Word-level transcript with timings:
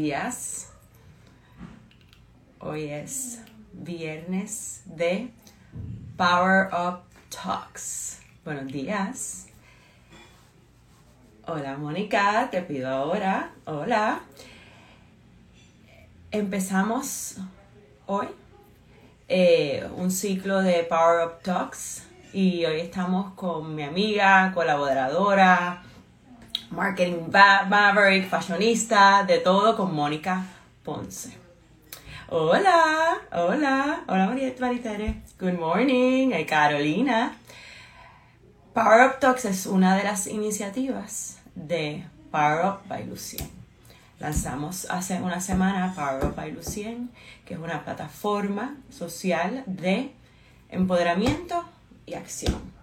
Días. 0.00 0.72
Hoy 2.58 2.84
es 2.84 3.42
viernes 3.74 4.80
de 4.86 5.30
Power 6.16 6.68
Up 6.72 7.00
Talks. 7.28 8.22
Buenos 8.42 8.72
días. 8.72 9.48
Hola 11.46 11.76
Mónica, 11.76 12.48
te 12.50 12.62
pido 12.62 12.88
ahora. 12.88 13.52
Hola. 13.66 14.22
Empezamos 16.30 17.36
hoy 18.06 18.28
eh, 19.28 19.86
un 19.96 20.10
ciclo 20.10 20.62
de 20.62 20.82
Power 20.84 21.26
Up 21.26 21.42
Talks 21.42 22.06
y 22.32 22.64
hoy 22.64 22.80
estamos 22.80 23.34
con 23.34 23.74
mi 23.74 23.82
amiga, 23.82 24.50
colaboradora, 24.54 25.82
marketing 26.70 27.30
maverick, 27.30 28.28
fashionista, 28.28 29.24
de 29.24 29.38
todo 29.38 29.76
con 29.76 29.94
Mónica 29.94 30.46
Ponce. 30.84 31.36
Hola, 32.28 33.18
hola, 33.32 34.04
hola 34.06 34.26
María 34.26 34.54
Maritere. 34.60 35.22
Good 35.38 35.58
morning, 35.58 36.30
hey, 36.32 36.46
Carolina. 36.46 37.36
Power 38.72 39.08
Up 39.08 39.18
Talks 39.18 39.46
es 39.46 39.66
una 39.66 39.96
de 39.96 40.04
las 40.04 40.28
iniciativas 40.28 41.40
de 41.56 42.04
Power 42.30 42.64
Up 42.64 42.88
by 42.88 43.04
Lucien. 43.04 43.50
Lanzamos 44.20 44.86
hace 44.90 45.20
una 45.20 45.40
semana 45.40 45.92
Power 45.96 46.24
Up 46.26 46.36
by 46.36 46.52
Lucien, 46.52 47.10
que 47.44 47.54
es 47.54 47.60
una 47.60 47.84
plataforma 47.84 48.76
social 48.90 49.64
de 49.66 50.12
empoderamiento 50.68 51.64
y 52.06 52.14
acción. 52.14 52.79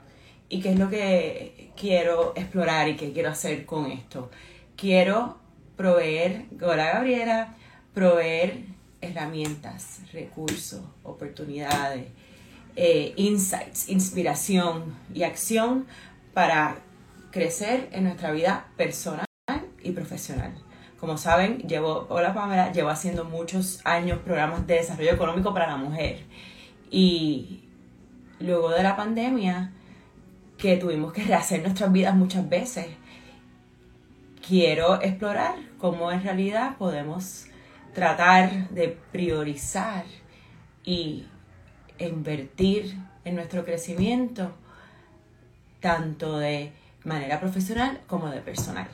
¿Y 0.50 0.62
qué 0.62 0.72
es 0.72 0.80
lo 0.80 0.90
que 0.90 1.72
quiero 1.76 2.32
explorar 2.36 2.88
y 2.88 2.96
qué 2.96 3.12
quiero 3.12 3.30
hacer 3.30 3.66
con 3.66 3.92
esto? 3.92 4.32
Quiero 4.78 5.38
proveer, 5.76 6.46
hola 6.62 6.94
Gabriela, 6.94 7.56
proveer 7.94 8.64
herramientas, 9.02 10.00
recursos, 10.14 10.82
oportunidades, 11.04 12.08
eh, 12.78 13.14
insights, 13.18 13.90
inspiración 13.90 14.96
y 15.14 15.24
acción 15.24 15.86
para 16.34 16.78
crecer 17.32 17.90
en 17.92 18.06
nuestra 18.06 18.32
vida 18.32 18.68
personal 18.78 19.26
y 19.84 19.92
profesional. 19.92 20.54
Como 20.98 21.18
saben, 21.18 21.58
llevo, 21.60 22.08
hola 22.10 22.34
Pamela, 22.34 22.72
llevo 22.72 22.90
haciendo 22.90 23.26
muchos 23.26 23.82
años 23.84 24.20
programas 24.20 24.66
de 24.66 24.76
desarrollo 24.76 25.12
económico 25.12 25.54
para 25.54 25.68
la 25.68 25.76
mujer. 25.76 26.24
Y 26.90 27.66
luego 28.40 28.70
de 28.70 28.82
la 28.82 28.96
pandemia, 28.96 29.74
que 30.58 30.78
tuvimos 30.78 31.14
que 31.14 31.24
rehacer 31.24 31.62
nuestras 31.62 31.92
vidas 31.92 32.16
muchas 32.16 32.48
veces, 32.50 32.88
quiero 34.46 35.02
explorar 35.02 35.56
cómo 35.78 36.12
en 36.12 36.24
realidad 36.24 36.78
podemos 36.78 37.46
tratar 37.94 38.70
de 38.70 38.98
priorizar 39.12 40.06
y 40.84 41.28
invertir 42.00 42.98
en 43.26 43.36
nuestro 43.36 43.66
crecimiento, 43.66 44.52
tanto 45.80 46.38
de 46.40 46.74
manera 47.04 47.40
profesional 47.40 48.02
como 48.08 48.30
de 48.30 48.42
personal. 48.42 48.88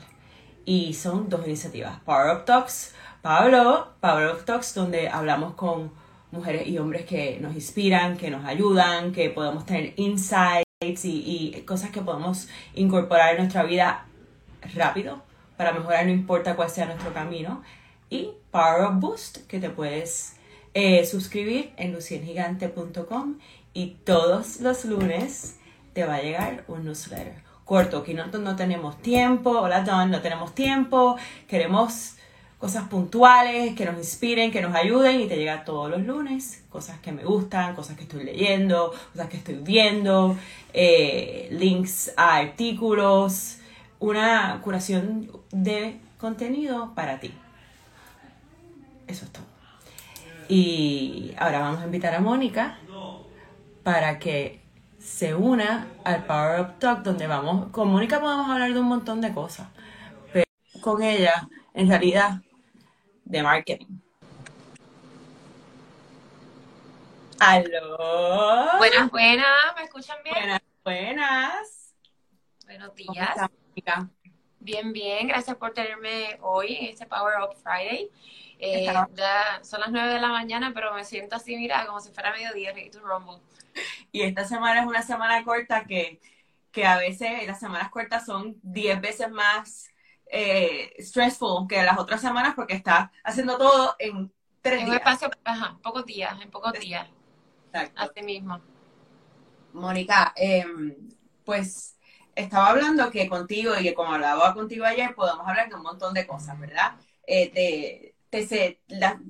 Y 0.64 0.94
son 0.94 1.28
dos 1.28 1.46
iniciativas, 1.46 2.00
Power 2.00 2.36
Up 2.36 2.44
Talks, 2.46 2.94
Pablo, 3.22 3.88
Power 4.00 4.34
Up 4.34 4.44
Talks, 4.44 4.74
donde 4.74 5.08
hablamos 5.08 5.54
con 5.54 5.92
mujeres 6.30 6.66
y 6.66 6.78
hombres 6.78 7.04
que 7.04 7.38
nos 7.40 7.54
inspiran, 7.54 8.16
que 8.16 8.30
nos 8.30 8.44
ayudan, 8.44 9.12
que 9.12 9.30
podemos 9.30 9.64
tener 9.66 9.92
insights 9.96 10.63
y, 10.86 11.62
cosas 11.66 11.90
que 11.90 12.00
podemos 12.00 12.48
incorporar 12.74 13.32
en 13.32 13.38
nuestra 13.38 13.62
vida 13.62 14.06
rápido 14.74 15.22
para 15.56 15.72
mejorar, 15.72 16.06
no 16.06 16.12
importa 16.12 16.56
cuál 16.56 16.70
sea 16.70 16.86
nuestro 16.86 17.12
camino. 17.12 17.62
Y 18.10 18.30
Power 18.50 18.86
Up 18.86 19.00
Boost, 19.00 19.46
que 19.46 19.58
te 19.60 19.70
puedes 19.70 20.36
eh, 20.74 21.04
suscribir 21.06 21.72
en 21.76 21.92
luciengigante.com 21.92 23.38
y 23.72 23.96
todos 24.04 24.60
los 24.60 24.84
lunes 24.84 25.56
te 25.92 26.04
va 26.04 26.16
a 26.16 26.22
llegar 26.22 26.64
un 26.68 26.84
newsletter 26.84 27.44
corto, 27.64 28.02
que 28.02 28.14
no, 28.14 28.26
no 28.26 28.56
tenemos 28.56 29.00
tiempo, 29.00 29.50
hola 29.50 29.82
Don, 29.82 30.10
no 30.10 30.20
tenemos 30.20 30.54
tiempo, 30.54 31.16
queremos 31.48 32.13
cosas 32.64 32.88
puntuales 32.88 33.74
que 33.74 33.84
nos 33.84 33.98
inspiren, 33.98 34.50
que 34.50 34.62
nos 34.62 34.74
ayuden 34.74 35.20
y 35.20 35.26
te 35.26 35.36
llega 35.36 35.66
todos 35.66 35.90
los 35.90 36.00
lunes, 36.00 36.64
cosas 36.70 36.98
que 37.00 37.12
me 37.12 37.22
gustan, 37.22 37.74
cosas 37.74 37.94
que 37.94 38.04
estoy 38.04 38.24
leyendo, 38.24 38.90
cosas 39.12 39.28
que 39.28 39.36
estoy 39.36 39.56
viendo, 39.56 40.34
eh, 40.72 41.48
links 41.50 42.14
a 42.16 42.36
artículos, 42.36 43.58
una 43.98 44.62
curación 44.62 45.30
de 45.52 46.00
contenido 46.16 46.94
para 46.94 47.20
ti. 47.20 47.34
Eso 49.08 49.26
es 49.26 49.30
todo. 49.30 49.44
Y 50.48 51.34
ahora 51.36 51.58
vamos 51.58 51.82
a 51.82 51.84
invitar 51.84 52.14
a 52.14 52.20
Mónica 52.20 52.78
para 53.82 54.18
que 54.18 54.62
se 54.98 55.34
una 55.34 55.86
al 56.02 56.24
Power 56.24 56.62
Up 56.62 56.78
Talk 56.78 57.02
donde 57.02 57.26
vamos, 57.26 57.68
con 57.72 57.88
Mónica 57.88 58.22
podemos 58.22 58.48
hablar 58.48 58.72
de 58.72 58.80
un 58.80 58.88
montón 58.88 59.20
de 59.20 59.34
cosas, 59.34 59.68
pero 60.32 60.46
con 60.80 61.02
ella, 61.02 61.46
en 61.74 61.90
realidad, 61.90 62.40
de 63.24 63.42
marketing. 63.42 63.98
Aló. 67.40 68.78
Buenas, 68.78 69.10
buenas, 69.10 69.46
¿me 69.76 69.82
escuchan 69.84 70.16
bien? 70.22 70.36
Buenas, 70.36 70.62
buenas. 70.84 71.94
Buenos 72.66 72.94
días. 72.94 73.36
Bien, 74.60 74.92
bien, 74.92 75.28
gracias 75.28 75.56
por 75.56 75.74
tenerme 75.74 76.38
hoy 76.40 76.76
en 76.76 76.86
este 76.86 77.06
Power 77.06 77.34
Up 77.42 77.56
Friday. 77.62 78.10
Eh, 78.58 78.86
ya 79.14 79.60
son 79.62 79.80
las 79.80 79.90
9 79.90 80.14
de 80.14 80.20
la 80.20 80.28
mañana, 80.28 80.72
pero 80.74 80.94
me 80.94 81.04
siento 81.04 81.36
así, 81.36 81.56
mira, 81.56 81.84
como 81.86 82.00
si 82.00 82.10
fuera 82.12 82.32
mediodía, 82.32 82.72
ready 82.72 82.88
to 82.88 83.00
rumble. 83.00 83.42
Y 84.10 84.22
esta 84.22 84.44
semana 84.44 84.80
es 84.80 84.86
una 84.86 85.02
semana 85.02 85.44
corta 85.44 85.84
que, 85.84 86.20
que 86.70 86.86
a 86.86 86.96
veces 86.96 87.46
las 87.46 87.60
semanas 87.60 87.90
cortas 87.90 88.24
son 88.24 88.56
10 88.62 89.00
veces 89.00 89.30
más 89.30 89.90
eh, 90.36 90.92
stressful 90.98 91.68
que 91.68 91.80
las 91.84 91.96
otras 91.96 92.20
semanas 92.20 92.54
porque 92.56 92.74
está 92.74 93.12
haciendo 93.22 93.56
todo 93.56 93.94
en 94.00 94.32
tres 94.60 94.80
en 94.80 94.86
días. 94.86 94.96
espacio, 94.96 95.30
ajá, 95.44 95.78
pocos 95.80 96.04
días, 96.04 96.34
en 96.42 96.50
pocos 96.50 96.72
días. 96.72 97.08
Exacto. 97.66 98.02
Así 98.02 98.20
mismo. 98.22 98.60
Mónica, 99.72 100.32
eh, 100.36 100.64
pues 101.44 101.96
estaba 102.34 102.70
hablando 102.70 103.10
que 103.12 103.28
contigo 103.28 103.74
y 103.78 103.84
que 103.84 103.94
como 103.94 104.12
hablaba 104.14 104.54
contigo 104.54 104.84
ayer, 104.84 105.14
podemos 105.14 105.46
hablar 105.46 105.68
de 105.68 105.76
un 105.76 105.82
montón 105.82 106.12
de 106.12 106.26
cosas, 106.26 106.58
¿verdad? 106.58 106.96
Eh, 107.28 108.16
te, 108.28 108.44
te, 108.46 108.80
la, 108.88 109.20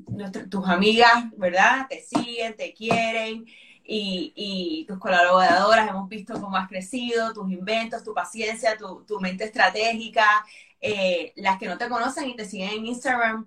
tus 0.48 0.66
amigas, 0.66 1.25
¿verdad? 1.37 1.87
Te 1.87 2.00
siguen, 2.00 2.56
te 2.56 2.72
quieren, 2.72 3.44
y, 3.87 4.32
y, 4.34 4.87
tus 4.87 4.98
colaboradoras, 4.98 5.87
hemos 5.91 6.09
visto 6.09 6.41
cómo 6.41 6.56
has 6.56 6.69
crecido, 6.69 7.34
tus 7.34 7.50
inventos, 7.53 8.03
tu 8.03 8.14
paciencia, 8.14 8.78
tu, 8.78 9.04
tu 9.04 9.20
mente 9.20 9.44
estratégica, 9.44 10.25
eh, 10.87 11.33
las 11.37 11.59
que 11.59 11.67
no 11.67 11.78
te 11.78 11.89
conocen 11.89 12.28
y 12.28 12.37
te 12.37 12.45
siguen 12.45 12.69
en 12.69 12.84
Instagram, 12.84 13.47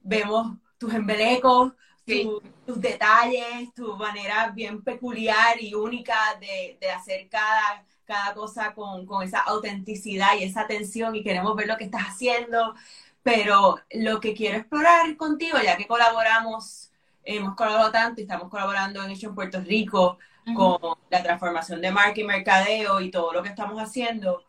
vemos 0.00 0.56
tus 0.78 0.94
embelecos, 0.94 1.74
tus 2.06 2.80
detalles, 2.80 3.74
tu 3.74 3.94
manera 3.98 4.50
bien 4.54 4.82
peculiar 4.82 5.60
y 5.60 5.74
única 5.74 6.16
de, 6.40 6.78
de 6.80 6.90
hacer 6.90 7.28
cada, 7.28 7.84
cada 8.06 8.32
cosa 8.32 8.72
con, 8.72 9.04
con, 9.04 9.22
esa 9.22 9.40
autenticidad 9.40 10.30
y 10.38 10.44
esa 10.44 10.62
atención 10.62 11.14
y 11.14 11.22
queremos 11.22 11.54
ver 11.54 11.66
lo 11.66 11.76
que 11.76 11.84
estás 11.84 12.04
haciendo. 12.04 12.74
Pero 13.22 13.76
lo 13.90 14.18
que 14.18 14.32
quiero 14.32 14.56
explorar 14.56 15.14
contigo, 15.18 15.58
ya 15.62 15.76
que 15.76 15.86
colaboramos 15.86 16.90
hemos 17.22 17.54
colaborado 17.54 17.92
tanto 17.92 18.22
y 18.22 18.24
estamos 18.24 18.48
colaborando 18.48 19.04
en 19.04 19.10
Hecho 19.10 19.28
en 19.28 19.34
Puerto 19.34 19.60
Rico 19.60 20.16
con 20.56 20.78
la 21.10 21.22
transformación 21.22 21.82
de 21.82 21.90
marca 21.90 22.18
y 22.18 22.24
mercadeo 22.24 23.00
y 23.02 23.10
todo 23.10 23.34
lo 23.34 23.42
que 23.42 23.50
estamos 23.50 23.78
haciendo, 23.78 24.42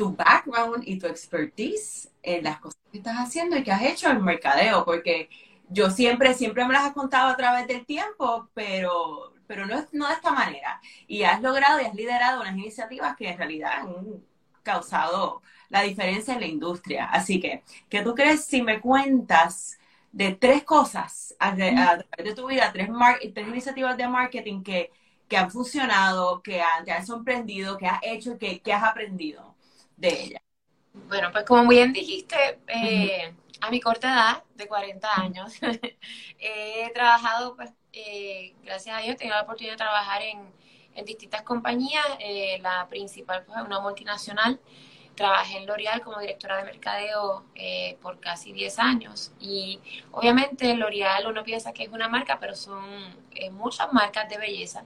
tu 0.00 0.16
background 0.16 0.82
y 0.86 0.98
tu 0.98 1.06
expertise 1.06 2.10
en 2.22 2.42
las 2.42 2.58
cosas 2.58 2.80
que 2.90 2.96
estás 2.96 3.18
haciendo 3.18 3.54
y 3.58 3.62
que 3.62 3.70
has 3.70 3.82
hecho 3.82 4.08
en 4.08 4.24
mercadeo, 4.24 4.82
porque 4.82 5.28
yo 5.68 5.90
siempre, 5.90 6.32
siempre 6.32 6.64
me 6.64 6.72
las 6.72 6.84
has 6.84 6.92
contado 6.94 7.28
a 7.28 7.36
través 7.36 7.66
del 7.66 7.84
tiempo, 7.84 8.48
pero, 8.54 9.34
pero 9.46 9.66
no, 9.66 9.86
no 9.92 10.08
de 10.08 10.14
esta 10.14 10.32
manera. 10.32 10.80
Y 11.06 11.24
has 11.24 11.42
logrado 11.42 11.82
y 11.82 11.84
has 11.84 11.94
liderado 11.94 12.40
unas 12.40 12.56
iniciativas 12.56 13.14
que 13.14 13.28
en 13.28 13.36
realidad 13.36 13.72
han 13.80 14.24
causado 14.62 15.42
la 15.68 15.82
diferencia 15.82 16.32
en 16.32 16.40
la 16.40 16.46
industria. 16.46 17.04
Así 17.04 17.38
que, 17.38 17.62
¿qué 17.90 18.00
tú 18.00 18.14
crees 18.14 18.46
si 18.46 18.62
me 18.62 18.80
cuentas 18.80 19.78
de 20.12 20.32
tres 20.32 20.64
cosas 20.64 21.36
a, 21.38 21.54
través 21.54 22.06
de 22.24 22.34
tu 22.34 22.46
vida, 22.46 22.70
tres, 22.72 22.88
tres 23.34 23.48
iniciativas 23.48 23.98
de 23.98 24.08
marketing 24.08 24.62
que, 24.62 24.92
que 25.28 25.36
han 25.36 25.50
funcionado, 25.50 26.40
que 26.42 26.62
te 26.86 26.92
han 26.92 27.06
sorprendido, 27.06 27.76
que 27.76 27.86
has 27.86 28.00
hecho, 28.02 28.38
que, 28.38 28.60
que 28.62 28.72
has 28.72 28.82
aprendido 28.82 29.49
de 30.00 30.08
ellas. 30.08 30.42
Bueno, 30.92 31.30
pues 31.30 31.44
como 31.44 31.68
bien 31.68 31.92
dijiste, 31.92 32.58
eh, 32.66 33.32
a 33.60 33.70
mi 33.70 33.80
corta 33.80 34.12
edad, 34.12 34.44
de 34.54 34.66
40 34.66 35.20
años, 35.20 35.52
he 36.38 36.90
trabajado, 36.92 37.54
pues, 37.56 37.70
eh, 37.92 38.54
gracias 38.64 38.96
a 38.96 39.00
Dios, 39.00 39.14
he 39.14 39.18
tenido 39.18 39.36
la 39.36 39.42
oportunidad 39.42 39.74
de 39.74 39.78
trabajar 39.78 40.22
en, 40.22 40.40
en 40.94 41.04
distintas 41.04 41.42
compañías. 41.42 42.04
Eh, 42.18 42.58
la 42.62 42.88
principal, 42.88 43.44
pues, 43.44 43.58
una 43.64 43.80
multinacional 43.80 44.60
trabajé 45.14 45.58
en 45.58 45.66
L'Oreal 45.66 46.00
como 46.00 46.18
directora 46.18 46.56
de 46.58 46.64
mercadeo 46.64 47.44
eh, 47.54 47.98
por 48.00 48.20
casi 48.20 48.52
10 48.52 48.78
años 48.78 49.32
y 49.38 49.78
obviamente 50.12 50.74
L'Oreal 50.74 51.26
uno 51.26 51.42
piensa 51.44 51.72
que 51.72 51.82
es 51.82 51.90
una 51.90 52.08
marca, 52.08 52.38
pero 52.40 52.54
son 52.54 52.82
muchas 53.52 53.92
marcas 53.92 54.28
de 54.30 54.38
belleza. 54.38 54.84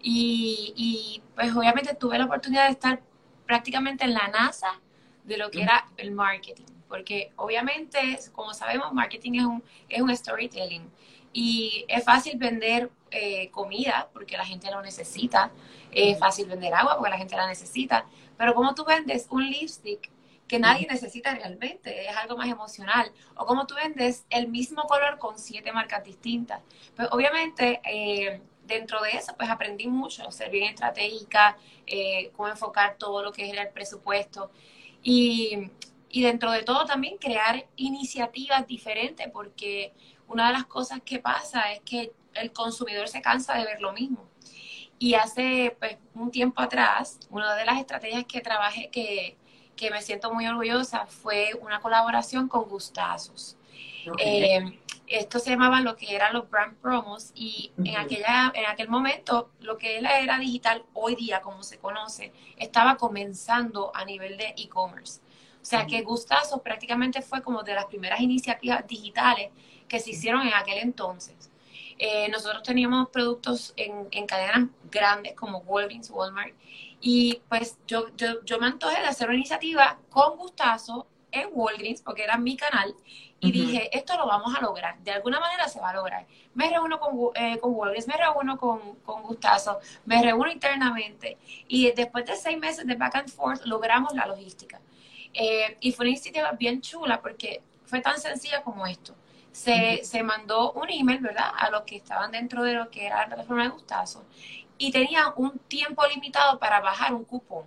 Y, 0.00 1.22
pues 1.34 1.54
obviamente 1.54 1.94
tuve 1.94 2.18
la 2.18 2.24
oportunidad 2.24 2.66
de 2.66 2.72
estar 2.72 3.00
prácticamente 3.48 4.04
en 4.04 4.12
la 4.12 4.28
NASA 4.28 4.78
de 5.24 5.38
lo 5.38 5.50
que 5.50 5.62
era 5.62 5.88
el 5.96 6.10
marketing, 6.10 6.66
porque 6.86 7.32
obviamente, 7.36 8.18
como 8.32 8.52
sabemos, 8.52 8.92
marketing 8.92 9.32
es 9.40 9.44
un, 9.44 9.64
es 9.88 10.02
un 10.02 10.14
storytelling 10.14 10.86
y 11.32 11.86
es 11.88 12.04
fácil 12.04 12.36
vender 12.36 12.90
eh, 13.10 13.48
comida 13.50 14.10
porque 14.12 14.36
la 14.36 14.44
gente 14.44 14.70
lo 14.70 14.82
necesita, 14.82 15.50
es 15.90 16.18
fácil 16.18 16.46
vender 16.46 16.74
agua 16.74 16.96
porque 16.98 17.10
la 17.10 17.16
gente 17.16 17.36
la 17.36 17.46
necesita, 17.46 18.04
pero 18.36 18.54
como 18.54 18.74
tú 18.74 18.84
vendes 18.84 19.26
un 19.30 19.48
lipstick 19.50 20.10
que 20.46 20.58
nadie 20.58 20.86
necesita 20.86 21.34
realmente, 21.34 22.06
es 22.06 22.16
algo 22.16 22.36
más 22.36 22.48
emocional, 22.48 23.10
o 23.34 23.46
como 23.46 23.66
tú 23.66 23.74
vendes 23.76 24.26
el 24.28 24.48
mismo 24.48 24.82
color 24.82 25.18
con 25.18 25.38
siete 25.38 25.72
marcas 25.72 26.04
distintas. 26.04 26.60
Pues 26.96 27.08
obviamente 27.12 27.80
eh, 27.84 28.42
dentro 28.68 29.02
de 29.02 29.10
eso 29.10 29.34
pues 29.36 29.50
aprendí 29.50 29.88
mucho, 29.88 30.30
ser 30.30 30.50
bien 30.50 30.64
estratégica, 30.64 31.56
eh, 31.86 32.30
cómo 32.36 32.48
enfocar 32.48 32.96
todo 32.96 33.22
lo 33.22 33.32
que 33.32 33.50
era 33.50 33.62
el 33.62 33.70
presupuesto 33.70 34.50
y, 35.02 35.70
y 36.10 36.22
dentro 36.22 36.52
de 36.52 36.62
todo 36.62 36.84
también 36.84 37.16
crear 37.18 37.66
iniciativas 37.76 38.66
diferentes 38.66 39.28
porque 39.32 39.92
una 40.28 40.48
de 40.48 40.52
las 40.52 40.66
cosas 40.66 41.00
que 41.04 41.18
pasa 41.18 41.72
es 41.72 41.80
que 41.80 42.12
el 42.34 42.52
consumidor 42.52 43.08
se 43.08 43.20
cansa 43.20 43.54
de 43.54 43.64
ver 43.64 43.80
lo 43.80 43.92
mismo. 43.92 44.28
Y 44.98 45.14
hace 45.14 45.76
pues, 45.78 45.96
un 46.14 46.30
tiempo 46.30 46.60
atrás, 46.60 47.18
una 47.30 47.54
de 47.54 47.64
las 47.64 47.78
estrategias 47.78 48.24
que 48.26 48.40
trabajé, 48.40 48.90
que, 48.90 49.36
que 49.76 49.90
me 49.90 50.02
siento 50.02 50.32
muy 50.32 50.46
orgullosa, 50.46 51.06
fue 51.06 51.50
una 51.60 51.80
colaboración 51.80 52.48
con 52.48 52.64
Gustazos. 52.68 53.56
Eh, 54.18 54.78
esto 55.08 55.38
se 55.38 55.50
llamaba 55.50 55.80
lo 55.80 55.96
que 55.96 56.14
eran 56.14 56.34
los 56.34 56.48
brand 56.50 56.76
promos 56.76 57.32
y 57.34 57.72
en, 57.78 57.96
aquella, 57.96 58.52
en 58.54 58.66
aquel 58.66 58.88
momento 58.88 59.50
lo 59.60 59.78
que 59.78 59.96
es 59.96 60.02
la 60.02 60.20
era 60.20 60.38
digital 60.38 60.84
hoy 60.94 61.14
día, 61.16 61.40
como 61.40 61.62
se 61.62 61.78
conoce, 61.78 62.32
estaba 62.56 62.96
comenzando 62.96 63.90
a 63.94 64.04
nivel 64.04 64.36
de 64.36 64.54
e-commerce. 64.56 65.20
O 65.60 65.64
sea 65.64 65.86
que 65.86 66.02
Gustazos 66.02 66.60
prácticamente 66.60 67.22
fue 67.22 67.42
como 67.42 67.62
de 67.62 67.74
las 67.74 67.86
primeras 67.86 68.20
iniciativas 68.20 68.86
digitales 68.86 69.50
que 69.88 70.00
se 70.00 70.10
hicieron 70.10 70.46
en 70.46 70.54
aquel 70.54 70.78
entonces. 70.78 71.50
Eh, 71.98 72.28
nosotros 72.30 72.62
teníamos 72.62 73.08
productos 73.08 73.72
en, 73.76 74.06
en, 74.12 74.26
cadenas 74.26 74.68
grandes 74.90 75.34
como 75.34 75.58
Walgreens, 75.58 76.10
Walmart, 76.10 76.54
y 77.00 77.40
pues 77.48 77.76
yo, 77.88 78.08
yo, 78.16 78.44
yo 78.44 78.58
me 78.60 78.66
antojé 78.66 79.00
de 79.00 79.06
hacer 79.06 79.28
una 79.28 79.36
iniciativa 79.36 79.98
con 80.10 80.36
gustazo 80.36 81.06
en 81.30 81.48
Walgreens, 81.52 82.02
porque 82.02 82.24
era 82.24 82.36
mi 82.38 82.56
canal, 82.56 82.94
y 83.40 83.52
dije, 83.52 83.96
esto 83.96 84.16
lo 84.16 84.26
vamos 84.26 84.54
a 84.56 84.60
lograr, 84.60 84.98
de 85.00 85.12
alguna 85.12 85.38
manera 85.38 85.68
se 85.68 85.80
va 85.80 85.90
a 85.90 85.94
lograr. 85.94 86.26
Me 86.54 86.68
reúno 86.70 86.98
con, 86.98 87.12
eh, 87.34 87.58
con 87.58 87.74
Walgreens, 87.74 88.08
me 88.08 88.16
reúno 88.16 88.58
con, 88.58 88.96
con 89.04 89.22
Gustazo, 89.22 89.78
me 90.06 90.22
reúno 90.22 90.50
internamente, 90.50 91.38
y 91.68 91.92
después 91.92 92.26
de 92.26 92.36
seis 92.36 92.58
meses 92.58 92.86
de 92.86 92.94
back 92.94 93.16
and 93.16 93.28
forth 93.28 93.64
logramos 93.64 94.14
la 94.14 94.26
logística. 94.26 94.80
Eh, 95.34 95.76
y 95.80 95.92
fue 95.92 96.04
una 96.04 96.10
iniciativa 96.10 96.52
bien 96.52 96.80
chula 96.80 97.20
porque 97.20 97.62
fue 97.84 98.00
tan 98.00 98.18
sencilla 98.18 98.62
como 98.62 98.86
esto 98.86 99.14
se, 99.52 100.04
se 100.04 100.22
mandó 100.22 100.72
un 100.72 100.88
email, 100.88 101.18
¿verdad?, 101.18 101.50
a 101.58 101.70
los 101.70 101.82
que 101.82 101.96
estaban 101.96 102.30
dentro 102.30 102.62
de 102.62 102.74
lo 102.74 102.90
que 102.90 103.06
era 103.06 103.22
la 103.22 103.26
plataforma 103.26 103.64
de 103.64 103.70
Gustazo 103.70 104.24
y 104.78 104.92
tenían 104.92 105.32
un 105.36 105.58
tiempo 105.58 106.06
limitado 106.06 106.58
para 106.58 106.80
bajar 106.80 107.12
un 107.12 107.24
cupón. 107.24 107.64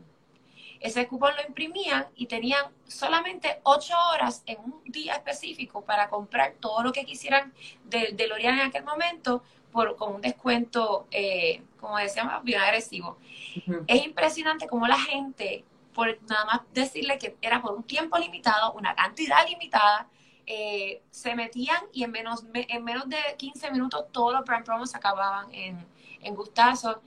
Ese 0.81 1.07
cupón 1.07 1.35
lo 1.35 1.43
imprimían 1.47 2.07
y 2.15 2.25
tenían 2.25 2.65
solamente 2.87 3.59
ocho 3.63 3.93
horas 4.11 4.43
en 4.47 4.59
un 4.59 4.81
día 4.85 5.13
específico 5.13 5.85
para 5.85 6.09
comprar 6.09 6.55
todo 6.59 6.81
lo 6.81 6.91
que 6.91 7.05
quisieran 7.05 7.53
de, 7.85 8.09
de 8.13 8.27
L'Oreal 8.27 8.55
en 8.55 8.67
aquel 8.67 8.83
momento 8.83 9.43
por, 9.71 9.95
con 9.95 10.15
un 10.15 10.21
descuento, 10.21 11.07
eh, 11.11 11.63
como 11.79 11.97
decíamos, 11.97 12.43
bien 12.43 12.59
agresivo. 12.59 13.17
Es 13.87 14.03
impresionante 14.03 14.67
cómo 14.67 14.87
la 14.87 14.99
gente, 14.99 15.63
por 15.93 16.19
nada 16.23 16.45
más 16.45 16.61
decirle 16.73 17.17
que 17.17 17.37
era 17.41 17.61
por 17.61 17.73
un 17.73 17.83
tiempo 17.83 18.17
limitado, 18.17 18.73
una 18.73 18.95
cantidad 18.95 19.47
limitada, 19.47 20.07
eh, 20.47 21.01
se 21.11 21.35
metían 21.35 21.79
y 21.93 22.03
en 22.03 22.11
menos, 22.11 22.43
en 22.53 22.83
menos 22.83 23.07
de 23.07 23.17
15 23.37 23.71
minutos 23.71 24.05
todos 24.11 24.33
los 24.33 24.43
brand 24.43 24.65
promos 24.65 24.95
acababan 24.95 25.53
en, 25.53 25.85
en 26.21 26.35
gustazo. 26.35 27.01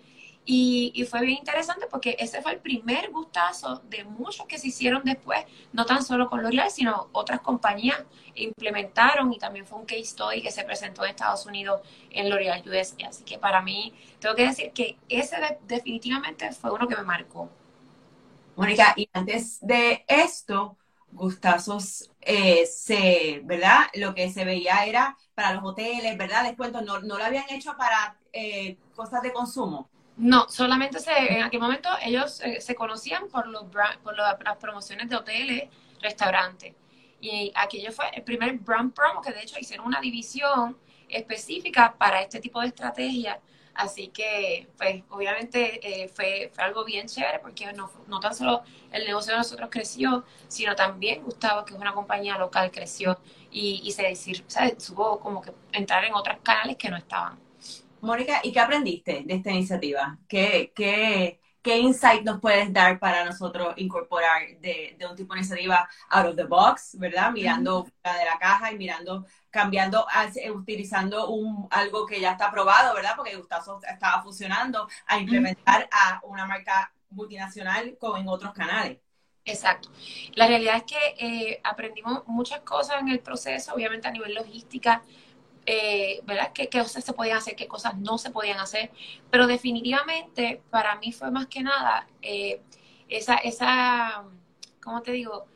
Y, 0.46 0.93
y, 0.94 1.05
fue 1.05 1.23
bien 1.23 1.38
interesante 1.38 1.87
porque 1.91 2.17
ese 2.19 2.43
fue 2.43 2.52
el 2.52 2.58
primer 2.58 3.11
gustazo 3.11 3.81
de 3.88 4.05
muchos 4.05 4.44
que 4.46 4.58
se 4.58 4.69
hicieron 4.69 5.02
después, 5.02 5.43
no 5.73 5.87
tan 5.87 6.05
solo 6.05 6.29
con 6.29 6.43
L'Oreal, 6.43 6.70
sino 6.70 7.08
otras 7.12 7.41
compañías 7.41 8.05
implementaron 8.35 9.32
y 9.32 9.38
también 9.38 9.67
fue 9.67 9.79
un 9.79 9.87
case 9.87 10.05
study 10.05 10.43
que 10.43 10.50
se 10.50 10.64
presentó 10.64 11.05
en 11.05 11.11
Estados 11.11 11.46
Unidos 11.46 11.81
en 12.11 12.29
L'Oreal 12.29 12.62
US. 12.69 12.94
Así 13.06 13.25
que 13.25 13.38
para 13.38 13.62
mí, 13.62 13.94
tengo 14.19 14.35
que 14.35 14.46
decir 14.46 14.73
que 14.73 14.99
ese 15.08 15.37
definitivamente 15.67 16.52
fue 16.52 16.73
uno 16.73 16.87
que 16.87 16.96
me 16.96 17.02
marcó. 17.02 17.49
Mónica, 18.56 18.94
y 18.96 19.08
antes 19.12 19.58
de 19.61 20.05
esto, 20.06 20.76
gustazos 21.11 22.11
eh, 22.20 22.67
se, 22.67 23.41
¿verdad? 23.44 23.87
Lo 23.94 24.14
que 24.14 24.31
se 24.31 24.44
veía 24.44 24.85
era 24.85 25.17
para 25.35 25.55
los 25.55 25.64
hoteles, 25.64 26.17
¿verdad? 26.17 26.44
Descuentos, 26.44 26.85
no, 26.85 27.00
no 27.00 27.19
lo 27.19 27.25
habían 27.25 27.49
hecho 27.50 27.76
para 27.76 28.19
eh, 28.32 28.79
cosas 28.94 29.23
de 29.23 29.32
consumo. 29.32 29.88
No, 30.16 30.49
solamente 30.49 31.00
se, 31.00 31.11
en 31.12 31.43
aquel 31.43 31.61
momento 31.61 31.88
ellos 32.02 32.40
eh, 32.40 32.61
se 32.61 32.75
conocían 32.75 33.28
por, 33.28 33.49
los 33.49 33.64
por 34.02 34.16
las 34.16 34.56
promociones 34.58 35.08
de 35.08 35.16
hoteles, 35.16 35.69
restaurantes. 36.00 36.75
Y 37.20 37.52
aquello 37.55 37.90
fue 37.93 38.06
el 38.14 38.22
primer 38.22 38.58
brand 38.58 38.93
promo 38.93 39.20
que 39.22 39.32
de 39.32 39.43
hecho 39.43 39.58
hicieron 39.58 39.87
una 39.87 40.00
división 40.00 40.76
específica 41.08 41.94
para 41.96 42.20
este 42.20 42.40
tipo 42.40 42.61
de 42.61 42.69
estrategia 42.69 43.40
Así 43.75 44.08
que, 44.08 44.69
pues, 44.78 45.02
obviamente 45.11 46.05
eh, 46.05 46.08
fue, 46.08 46.50
fue, 46.55 46.62
algo 46.64 46.84
bien 46.84 47.08
chévere 47.08 47.40
porque 47.40 47.72
no, 47.72 47.90
no 48.06 48.20
tan 48.20 48.34
solo 48.34 48.62
el 48.93 49.05
negocio 49.05 49.32
de 49.32 49.38
nosotros 49.38 49.69
creció, 49.70 50.25
sino 50.46 50.76
también 50.76 51.25
Gustavo, 51.25 51.64
que 51.64 51.75
es 51.75 51.81
una 51.81 51.93
compañía 51.93 52.38
local, 52.38 52.70
creció 52.70 53.19
y, 53.50 53.81
y 53.84 53.91
se 53.91 54.03
decir, 54.03 54.44
¿sabes? 54.46 54.82
supo 54.82 55.19
como 55.19 55.43
que 55.43 55.53
entrar 55.72 56.05
en 56.05 56.15
otros 56.15 56.39
canales 56.43 56.77
que 56.77 56.89
no 56.89 56.96
estaban. 56.96 57.44
Mónica, 58.05 58.41
¿y 58.43 58.53
qué 58.53 58.61
aprendiste 58.61 59.23
de 59.25 59.34
esta 59.34 59.51
iniciativa? 59.51 60.19
¿Qué, 60.29 60.73
qué, 60.75 61.41
qué 61.63 61.79
insight 61.79 62.23
nos 62.23 62.41
puedes 62.41 62.73
dar 62.73 62.99
para 62.99 63.25
nosotros 63.25 63.73
incorporar 63.79 64.43
de, 64.61 64.94
de 64.99 65.06
un 65.06 65.17
tipo 65.17 65.32
de 65.32 65.41
iniciativa 65.41 65.89
out 66.11 66.27
of 66.27 66.37
the 66.37 66.44
box, 66.44 66.96
¿verdad? 66.99 67.32
Mirando 67.32 67.84
fuera 67.84 68.19
de 68.19 68.25
la 68.27 68.39
caja 68.39 68.70
y 68.70 68.77
mirando 68.77 69.27
cambiando, 69.49 70.06
eh, 70.37 70.51
utilizando 70.51 71.31
un, 71.31 71.67
algo 71.70 72.05
que 72.06 72.20
ya 72.20 72.32
está 72.32 72.51
probado, 72.51 72.94
¿verdad? 72.94 73.15
Porque 73.17 73.37
Gustavo 73.37 73.81
estaba 73.89 74.23
funcionando, 74.23 74.87
a 75.06 75.19
implementar 75.19 75.89
a 75.91 76.20
una 76.25 76.44
marca 76.44 76.93
multinacional 77.11 77.96
con, 77.99 78.20
en 78.20 78.29
otros 78.29 78.53
canales. 78.53 78.99
Exacto. 79.46 79.91
La 80.34 80.46
realidad 80.46 80.77
es 80.77 80.84
que 80.84 81.15
eh, 81.19 81.61
aprendimos 81.63 82.27
muchas 82.27 82.61
cosas 82.61 83.01
en 83.01 83.08
el 83.08 83.20
proceso, 83.20 83.75
obviamente 83.75 84.08
a 84.08 84.11
nivel 84.11 84.34
logística, 84.34 85.03
eh, 85.67 86.21
¿verdad? 86.25 86.53
¿Qué, 86.53 86.69
¿Qué, 86.69 86.79
cosas 86.81 87.05
se 87.05 87.13
podían 87.13 87.39
hacer, 87.39 87.56
qué 87.56 87.67
cosas 87.67 87.97
no 87.97 88.19
se 88.19 88.31
podían 88.31 88.59
hacer, 88.59 88.91
pero 89.31 89.47
definitivamente 89.47 90.63
para 90.71 90.97
mí 90.97 91.13
fue 91.13 91.31
más 91.31 91.47
que 91.47 91.63
nada 91.63 92.06
esa, 93.09 93.37
esa, 93.37 94.25
¿cómo 94.83 95.03
te 95.03 95.13
digo? 95.13 95.47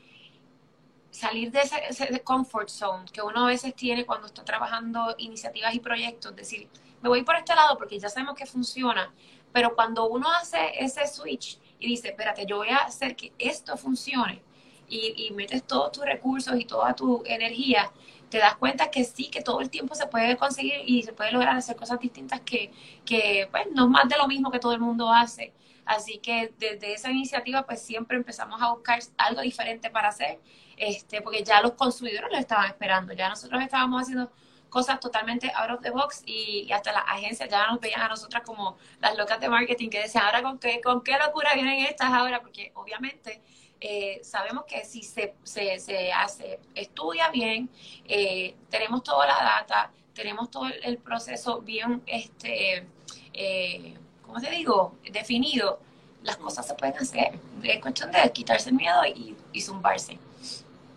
salir 1.18 1.50
de 1.50 1.60
ese, 1.60 2.22
comfort 2.22 2.68
zone 2.68 3.04
que 3.12 3.20
uno 3.22 3.44
a 3.44 3.46
veces 3.48 3.74
tiene 3.74 4.06
cuando 4.06 4.28
está 4.28 4.44
trabajando 4.44 5.16
iniciativas 5.18 5.74
y 5.74 5.80
proyectos, 5.80 6.36
decir, 6.36 6.68
me 7.02 7.08
voy 7.08 7.24
por 7.24 7.34
este 7.34 7.54
lado 7.56 7.76
porque 7.76 7.98
ya 7.98 8.08
sabemos 8.08 8.36
que 8.36 8.46
funciona, 8.46 9.12
pero 9.52 9.74
cuando 9.74 10.06
uno 10.06 10.30
hace 10.30 10.58
ese 10.78 11.06
switch 11.06 11.58
y 11.80 11.88
dice, 11.88 12.08
espérate, 12.08 12.46
yo 12.46 12.58
voy 12.58 12.68
a 12.68 12.78
hacer 12.78 13.16
que 13.16 13.32
esto 13.38 13.76
funcione 13.76 14.42
y, 14.88 15.30
metes 15.34 15.64
todos 15.64 15.92
tus 15.92 16.04
recursos 16.04 16.58
y 16.58 16.64
toda 16.64 16.94
tu 16.94 17.22
energía, 17.26 17.92
te 18.30 18.38
das 18.38 18.56
cuenta 18.56 18.90
que 18.90 19.04
sí, 19.04 19.30
que 19.30 19.42
todo 19.42 19.60
el 19.60 19.70
tiempo 19.70 19.94
se 19.94 20.06
puede 20.06 20.36
conseguir 20.36 20.80
y 20.86 21.02
se 21.02 21.12
puede 21.12 21.32
lograr 21.32 21.56
hacer 21.56 21.76
cosas 21.76 21.98
distintas 22.00 22.40
que, 22.40 22.72
que 23.04 23.48
pues, 23.50 23.64
no 23.72 23.84
es 23.84 23.90
más 23.90 24.08
de 24.08 24.16
lo 24.16 24.28
mismo 24.28 24.50
que 24.50 24.58
todo 24.58 24.72
el 24.72 24.80
mundo 24.80 25.12
hace. 25.12 25.52
Así 25.84 26.18
que 26.18 26.52
desde 26.58 26.92
esa 26.92 27.10
iniciativa, 27.10 27.64
pues 27.64 27.80
siempre 27.80 28.16
empezamos 28.16 28.60
a 28.60 28.70
buscar 28.72 29.00
algo 29.16 29.40
diferente 29.40 29.88
para 29.88 30.08
hacer 30.08 30.38
este, 30.76 31.22
porque 31.22 31.42
ya 31.42 31.60
los 31.60 31.72
consumidores 31.72 32.30
lo 32.30 32.38
estaban 32.38 32.66
esperando, 32.66 33.12
ya 33.12 33.28
nosotros 33.28 33.60
estábamos 33.62 34.02
haciendo 34.02 34.30
cosas 34.68 35.00
totalmente 35.00 35.50
out 35.54 35.70
of 35.70 35.80
the 35.80 35.90
box 35.90 36.22
y, 36.26 36.70
hasta 36.72 36.92
las 36.92 37.04
agencias 37.06 37.48
ya 37.48 37.66
nos 37.68 37.80
veían 37.80 38.02
a 38.02 38.08
nosotras 38.08 38.42
como 38.44 38.76
las 39.00 39.16
locas 39.16 39.40
de 39.40 39.48
marketing 39.48 39.88
que 39.88 40.00
decían, 40.00 40.24
ahora 40.24 40.42
con 40.42 40.58
qué, 40.58 40.80
con 40.80 41.02
qué 41.02 41.16
locura 41.18 41.54
vienen 41.54 41.86
estas 41.86 42.12
ahora, 42.12 42.40
porque 42.40 42.70
obviamente 42.74 43.40
eh, 43.80 44.20
sabemos 44.22 44.64
que 44.64 44.84
si 44.84 45.02
se, 45.02 45.34
se, 45.42 45.78
se 45.78 46.12
hace, 46.12 46.60
estudia 46.74 47.30
bien, 47.30 47.68
eh, 48.06 48.54
tenemos 48.70 49.02
toda 49.02 49.26
la 49.26 49.36
data, 49.36 49.90
tenemos 50.14 50.50
todo 50.50 50.66
el, 50.82 50.98
proceso 50.98 51.60
bien, 51.60 52.02
este, 52.06 52.86
eh, 53.32 53.94
¿cómo 54.22 54.40
te 54.40 54.50
digo?, 54.50 54.94
definido 55.10 55.80
las 56.22 56.36
cosas 56.36 56.66
se 56.66 56.74
pueden 56.74 56.96
hacer. 56.96 57.38
Es 57.62 57.80
cuestión 57.80 58.10
de 58.10 58.30
quitarse 58.32 58.70
el 58.70 58.76
miedo 58.76 59.04
y, 59.06 59.36
y 59.52 59.60
zumbarse. 59.62 60.18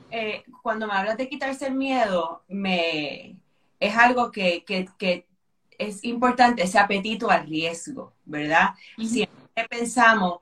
Eh, 0.10 0.44
cuando 0.62 0.88
me 0.88 0.94
hablas 0.94 1.18
de 1.18 1.30
quitarse 1.30 1.68
el 1.68 1.76
miedo, 1.76 2.44
me 2.50 3.38
es 3.80 3.98
algo 3.98 4.32
que, 4.32 4.64
es 5.78 6.04
importante, 6.04 6.62
ese 6.62 6.78
apetito 6.78 7.32
al 7.32 7.48
riesgo, 7.48 8.14
¿verdad? 8.26 8.76
Siempre 8.98 9.68
pensamos 9.68 10.40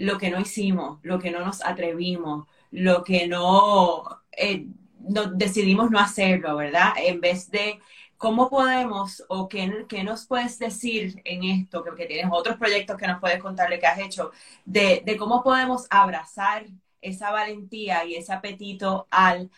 lo 0.00 0.18
que 0.18 0.30
no 0.30 0.40
hicimos, 0.40 0.98
lo 1.02 1.18
que 1.18 1.30
no 1.30 1.40
nos 1.44 1.64
atrevimos, 1.64 2.46
lo 2.70 3.04
que 3.04 3.28
no, 3.28 4.04
eh, 4.32 4.66
no 5.00 5.26
decidimos 5.26 5.90
no 5.90 5.98
hacerlo, 5.98 6.56
¿verdad? 6.56 6.94
En 6.98 7.20
vez 7.20 7.50
de 7.50 7.80
¿Cómo 8.20 8.50
podemos 8.50 9.24
o 9.28 9.48
qué, 9.48 9.86
qué, 9.88 10.04
nos 10.04 10.26
puedes 10.26 10.58
decir 10.58 11.22
en 11.24 11.42
esto, 11.42 11.82
que, 11.82 12.04
tienes 12.04 12.26
otros 12.30 12.58
proyectos 12.58 12.98
que 12.98 13.06
nos 13.06 13.18
puedes 13.18 13.40
contar 13.40 13.70
de 13.70 13.78
que 13.78 13.86
has 13.86 13.98
hecho, 13.98 14.30
de, 14.66 15.16
cómo 15.18 15.42
podemos 15.42 15.86
abrazar 15.88 16.66
esa 17.00 17.30
valentía 17.30 18.04
y 18.04 18.16
ese 18.16 18.34
apetito 18.34 19.06
al, 19.10 19.50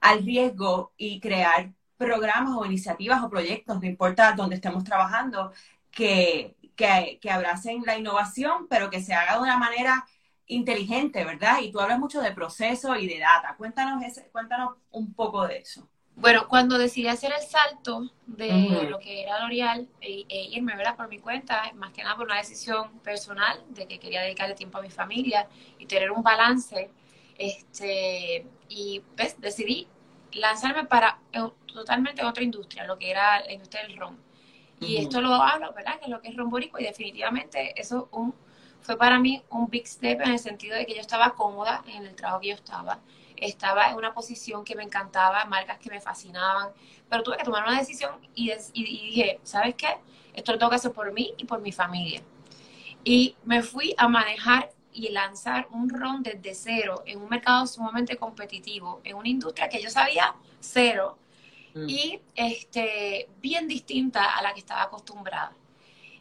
al 0.00 0.24
riesgo 0.24 0.92
y 0.96 1.20
crear 1.20 1.72
programas 1.98 2.54
o 2.56 2.64
iniciativas 2.64 3.22
o 3.22 3.28
proyectos, 3.30 3.80
no 3.80 3.86
importa 3.86 4.32
dónde 4.32 4.56
estemos 4.56 4.82
trabajando, 4.84 5.52
que, 5.90 6.55
que, 6.76 7.18
que 7.20 7.30
abracen 7.30 7.82
la 7.84 7.98
innovación, 7.98 8.68
pero 8.68 8.90
que 8.90 9.02
se 9.02 9.14
haga 9.14 9.34
de 9.34 9.42
una 9.42 9.56
manera 9.56 10.06
inteligente, 10.46 11.24
¿verdad? 11.24 11.58
Y 11.60 11.72
tú 11.72 11.80
hablas 11.80 11.98
mucho 11.98 12.20
de 12.20 12.32
proceso 12.32 12.96
y 12.96 13.08
de 13.08 13.18
data. 13.18 13.56
Cuéntanos, 13.56 14.02
ese, 14.02 14.28
cuéntanos 14.28 14.74
un 14.90 15.12
poco 15.14 15.46
de 15.46 15.58
eso. 15.58 15.88
Bueno, 16.14 16.48
cuando 16.48 16.78
decidí 16.78 17.08
hacer 17.08 17.30
el 17.38 17.46
salto 17.46 18.10
de 18.26 18.88
lo 18.88 18.98
que 18.98 19.22
era 19.22 19.38
L'Oreal 19.40 19.86
e, 20.00 20.24
e, 20.26 20.42
irme, 20.44 20.74
¿verdad? 20.74 20.96
Por 20.96 21.08
mi 21.08 21.18
cuenta, 21.18 21.70
más 21.74 21.92
que 21.92 22.02
nada 22.02 22.16
por 22.16 22.24
una 22.24 22.38
decisión 22.38 23.00
personal 23.00 23.62
de 23.68 23.86
que 23.86 23.98
quería 23.98 24.22
dedicarle 24.22 24.54
tiempo 24.54 24.78
a 24.78 24.82
mi 24.82 24.90
familia 24.90 25.46
y 25.78 25.84
tener 25.84 26.10
un 26.10 26.22
balance, 26.22 26.90
este, 27.36 28.46
y 28.68 29.02
pues 29.14 29.38
decidí 29.38 29.88
lanzarme 30.32 30.84
para 30.86 31.18
totalmente 31.66 32.24
otra 32.24 32.42
industria, 32.42 32.84
lo 32.84 32.98
que 32.98 33.10
era 33.10 33.40
la 33.40 33.52
industria 33.52 33.82
del 33.82 33.98
ron. 33.98 34.25
Y 34.80 34.98
esto 34.98 35.20
lo 35.20 35.34
hablo, 35.34 35.72
¿verdad? 35.72 35.98
Que 35.98 36.04
es 36.04 36.10
lo 36.10 36.20
que 36.20 36.28
es 36.28 36.36
ron 36.36 36.50
borico 36.50 36.78
y 36.78 36.84
definitivamente 36.84 37.80
eso 37.80 38.08
un, 38.12 38.34
fue 38.82 38.96
para 38.96 39.18
mí 39.18 39.42
un 39.50 39.68
big 39.68 39.86
step 39.86 40.20
en 40.20 40.32
el 40.32 40.38
sentido 40.38 40.76
de 40.76 40.86
que 40.86 40.94
yo 40.94 41.00
estaba 41.00 41.34
cómoda 41.34 41.82
en 41.86 42.04
el 42.04 42.14
trabajo 42.14 42.40
que 42.40 42.48
yo 42.48 42.54
estaba 42.54 43.00
estaba 43.36 43.90
en 43.90 43.96
una 43.96 44.14
posición 44.14 44.64
que 44.64 44.74
me 44.74 44.82
encantaba, 44.82 45.44
marcas 45.44 45.78
que 45.78 45.90
me 45.90 46.00
fascinaban, 46.00 46.70
pero 47.08 47.22
tuve 47.22 47.36
que 47.36 47.44
tomar 47.44 47.64
una 47.64 47.78
decisión 47.78 48.14
y, 48.34 48.50
dije, 48.72 49.40
¿sabes 49.42 49.74
qué? 49.74 49.98
Esto 50.34 50.52
lo 50.52 50.58
tengo 50.58 50.70
que 50.70 50.76
hacer 50.76 50.92
por 50.92 51.12
mí 51.12 51.34
y 51.36 51.44
por 51.44 51.60
mi 51.60 51.72
familia. 51.72 52.22
Y 53.04 53.36
me 53.44 53.62
fui 53.62 53.94
a 53.96 54.08
manejar 54.08 54.70
y 54.92 55.10
lanzar 55.10 55.68
un 55.70 55.90
ron 55.90 56.22
desde 56.22 56.54
cero 56.54 57.02
en 57.06 57.20
un 57.20 57.28
mercado 57.28 57.66
sumamente 57.66 58.16
competitivo, 58.16 59.00
en 59.04 59.16
una 59.16 59.28
industria 59.28 59.68
que 59.68 59.80
yo 59.80 59.90
sabía 59.90 60.34
cero 60.58 61.18
mm. 61.76 61.88
y 61.88 62.20
este, 62.34 63.28
bien 63.40 63.68
distinta 63.68 64.36
a 64.36 64.42
la 64.42 64.52
que 64.52 64.60
estaba 64.60 64.82
acostumbrada. 64.82 65.52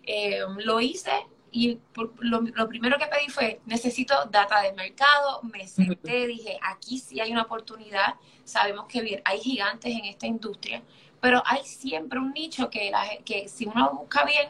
Eh, 0.03 0.41
lo 0.57 0.79
hice 0.79 1.11
y 1.51 1.79
lo, 2.19 2.67
primero 2.67 2.97
que 2.97 3.07
pedí 3.07 3.29
fue, 3.29 3.61
necesito 3.65 4.13
data 4.25 4.61
de 4.61 4.73
mercado, 4.73 5.41
me 5.43 5.67
senté, 5.69 6.27
dije, 6.27 6.59
aquí 6.61 6.99
sí 6.99 7.19
hay 7.21 7.31
una 7.31 7.43
oportunidad, 7.43 8.15
sabemos 8.43 8.87
que 8.87 9.21
hay 9.23 9.39
gigantes 9.39 9.95
en 9.95 10.05
esta 10.05 10.27
industria, 10.27 10.83
pero 11.21 11.41
hay 11.45 11.63
siempre 11.63 12.19
un 12.19 12.33
nicho 12.33 12.69
que, 12.69 12.91
que 13.23 13.47
si 13.47 13.65
uno 13.65 13.91
busca 13.93 14.25
bien, 14.25 14.49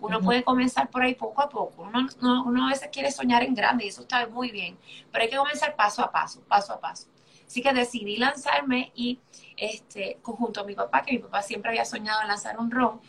uno 0.00 0.20
puede 0.20 0.42
comenzar 0.42 0.90
por 0.90 1.02
ahí 1.02 1.14
poco 1.14 1.42
a 1.42 1.48
poco. 1.48 1.82
Uno, 1.82 2.06
uno, 2.44 2.66
a 2.66 2.70
veces 2.70 2.88
quiere 2.92 3.10
soñar 3.10 3.42
en 3.42 3.54
grande 3.54 3.84
y 3.84 3.88
eso 3.88 4.02
está 4.02 4.26
muy 4.26 4.50
bien, 4.50 4.78
pero 5.12 5.24
hay 5.24 5.30
que 5.30 5.36
comenzar 5.36 5.76
paso 5.76 6.02
a 6.02 6.10
paso, 6.10 6.42
paso 6.48 6.72
a 6.72 6.80
paso. 6.80 7.08
Así 7.46 7.62
que 7.62 7.72
decidí 7.72 8.16
lanzarme 8.16 8.92
y 8.94 9.18
este, 9.56 10.18
junto 10.22 10.60
a 10.60 10.64
mi 10.64 10.74
papá, 10.74 11.02
que 11.02 11.12
mi 11.12 11.18
papá 11.18 11.42
siempre 11.42 11.70
había 11.70 11.84
soñado 11.84 12.20
en 12.22 12.28
lanzar 12.28 12.58
un 12.58 12.70
ron, 12.70 13.00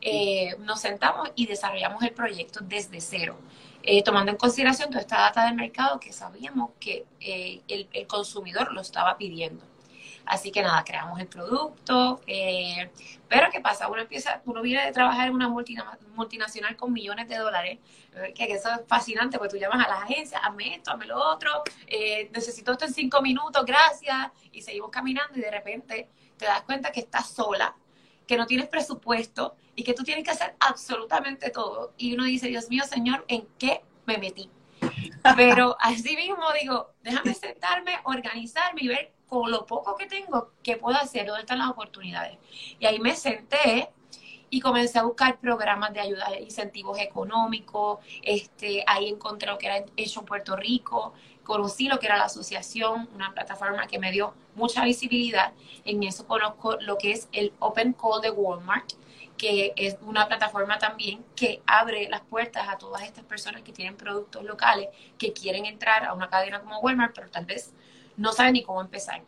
eh, 0.00 0.54
nos 0.60 0.80
sentamos 0.80 1.30
y 1.34 1.46
desarrollamos 1.46 2.02
el 2.02 2.12
proyecto 2.12 2.60
desde 2.62 3.00
cero, 3.00 3.36
eh, 3.82 4.02
tomando 4.02 4.30
en 4.30 4.36
consideración 4.36 4.90
toda 4.90 5.00
esta 5.00 5.18
data 5.18 5.46
del 5.46 5.54
mercado 5.54 5.98
que 5.98 6.12
sabíamos 6.12 6.70
que 6.78 7.06
eh, 7.20 7.62
el, 7.68 8.06
consumidor 8.06 8.72
lo 8.72 8.82
estaba 8.82 9.16
pidiendo. 9.16 9.64
Así 10.26 10.50
que 10.50 10.60
nada, 10.60 10.82
creamos 10.84 11.20
el 11.20 11.28
producto. 11.28 12.20
pero 13.28 13.50
¿qué 13.50 13.60
pasa? 13.60 13.88
Uno 13.88 14.02
empieza, 14.02 14.42
uno 14.44 14.60
viene 14.60 14.84
de 14.84 14.92
trabajar 14.92 15.28
en 15.28 15.34
una 15.34 15.48
multinacional 15.48 16.76
con 16.76 16.92
millones 16.92 17.28
de 17.28 17.36
dólares, 17.36 17.78
que, 18.34 18.44
eso 18.52 18.70
es 18.70 18.80
fascinante, 18.86 19.38
porque 19.38 19.54
tú 19.54 19.56
llamas 19.56 19.86
a 19.86 19.88
las 19.88 20.02
agencias, 20.02 20.40
hazme 20.42 20.74
esto, 20.74 20.90
hazme 20.90 21.06
lo 21.06 21.16
otro, 21.16 21.62
necesito 22.32 22.72
esto 22.72 22.86
en 22.86 22.92
cinco 22.92 23.22
minutos, 23.22 23.64
gracias, 23.64 24.30
y 24.52 24.62
seguimos 24.62 24.90
caminando 24.90 25.38
y 25.38 25.42
de 25.42 25.50
repente 25.50 26.08
te 26.36 26.44
das 26.44 26.62
cuenta 26.62 26.90
que 26.90 27.00
estás 27.00 27.30
sola, 27.30 27.76
que 28.26 28.36
no 28.36 28.46
tienes 28.46 28.68
presupuesto, 28.68 29.56
y 29.76 29.84
que 29.84 29.94
tú 29.94 30.02
tienes 30.02 30.24
que 30.24 30.30
hacer 30.30 30.56
absolutamente 30.58 31.50
todo. 31.50 31.92
Y 31.98 32.14
uno 32.14 32.24
dice, 32.24 32.48
Dios 32.48 32.68
mío, 32.70 32.82
Señor, 32.84 33.24
¿en 33.28 33.46
qué 33.58 33.82
me 34.06 34.16
metí? 34.18 34.50
Pero 35.36 35.76
así 35.78 36.16
mismo 36.16 36.44
digo, 36.60 36.94
déjame 37.02 37.34
sentarme, 37.34 38.00
organizarme 38.04 38.80
y 38.82 38.88
ver 38.88 39.12
con 39.28 39.50
lo 39.50 39.66
poco 39.66 39.96
que 39.96 40.06
tengo, 40.06 40.52
qué 40.62 40.76
puedo 40.76 40.96
hacer, 40.96 41.26
dónde 41.26 41.42
están 41.42 41.58
las 41.58 41.70
oportunidades. 41.70 42.38
Y 42.78 42.86
ahí 42.86 42.98
me 42.98 43.14
senté 43.16 43.90
y 44.50 44.60
comencé 44.60 44.98
a 44.98 45.02
buscar 45.02 45.38
programas 45.38 45.92
de 45.92 46.00
ayuda, 46.00 46.38
incentivos 46.38 46.98
económicos, 46.98 47.98
este, 48.22 48.84
ahí 48.86 49.08
encontré 49.08 49.48
lo 49.48 49.58
que 49.58 49.66
era 49.66 49.84
hecho 49.96 50.20
en 50.20 50.26
Puerto 50.26 50.56
Rico, 50.56 51.14
conocí 51.42 51.88
lo 51.88 51.98
que 51.98 52.06
era 52.06 52.16
la 52.16 52.24
asociación, 52.24 53.08
una 53.14 53.34
plataforma 53.34 53.86
que 53.86 53.98
me 53.98 54.12
dio 54.12 54.34
mucha 54.54 54.84
visibilidad, 54.84 55.52
en 55.84 56.02
eso 56.04 56.26
conozco 56.26 56.76
lo 56.80 56.96
que 56.96 57.12
es 57.12 57.28
el 57.32 57.52
Open 57.58 57.92
Call 57.92 58.20
de 58.22 58.30
Walmart, 58.30 58.92
que 59.36 59.74
es 59.76 59.98
una 60.00 60.28
plataforma 60.28 60.78
también 60.78 61.24
que 61.34 61.60
abre 61.66 62.08
las 62.08 62.22
puertas 62.22 62.68
a 62.68 62.78
todas 62.78 63.02
estas 63.02 63.24
personas 63.24 63.62
que 63.62 63.72
tienen 63.72 63.96
productos 63.96 64.44
locales, 64.44 64.88
que 65.18 65.32
quieren 65.32 65.66
entrar 65.66 66.04
a 66.04 66.14
una 66.14 66.30
cadena 66.30 66.60
como 66.60 66.78
Walmart, 66.78 67.14
pero 67.14 67.30
tal 67.30 67.44
vez 67.44 67.74
no 68.16 68.32
saben 68.32 68.54
ni 68.54 68.62
cómo 68.62 68.80
empezar. 68.80 69.22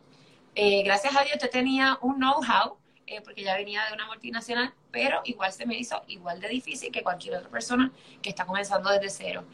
Eh, 0.55 0.83
gracias 0.83 1.15
a 1.15 1.23
Dios 1.23 1.37
yo 1.41 1.49
tenía 1.49 1.97
un 2.01 2.15
know-how, 2.15 2.77
eh, 3.07 3.21
porque 3.21 3.43
ya 3.43 3.55
venía 3.55 3.85
de 3.87 3.93
una 3.93 4.07
multinacional, 4.07 4.73
pero 4.91 5.21
igual 5.25 5.51
se 5.51 5.65
me 5.65 5.77
hizo 5.77 6.01
igual 6.07 6.39
de 6.39 6.47
difícil 6.47 6.91
que 6.91 7.01
cualquier 7.01 7.35
otra 7.35 7.49
persona 7.49 7.91
que 8.21 8.29
está 8.29 8.45
comenzando 8.45 8.89
desde 8.89 9.09
cero. 9.09 9.45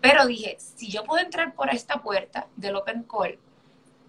Pero 0.00 0.26
dije, 0.26 0.56
si 0.58 0.90
yo 0.90 1.04
puedo 1.04 1.22
entrar 1.22 1.54
por 1.54 1.70
esta 1.70 2.02
puerta 2.02 2.46
del 2.56 2.76
Open 2.76 3.04
Call, 3.04 3.38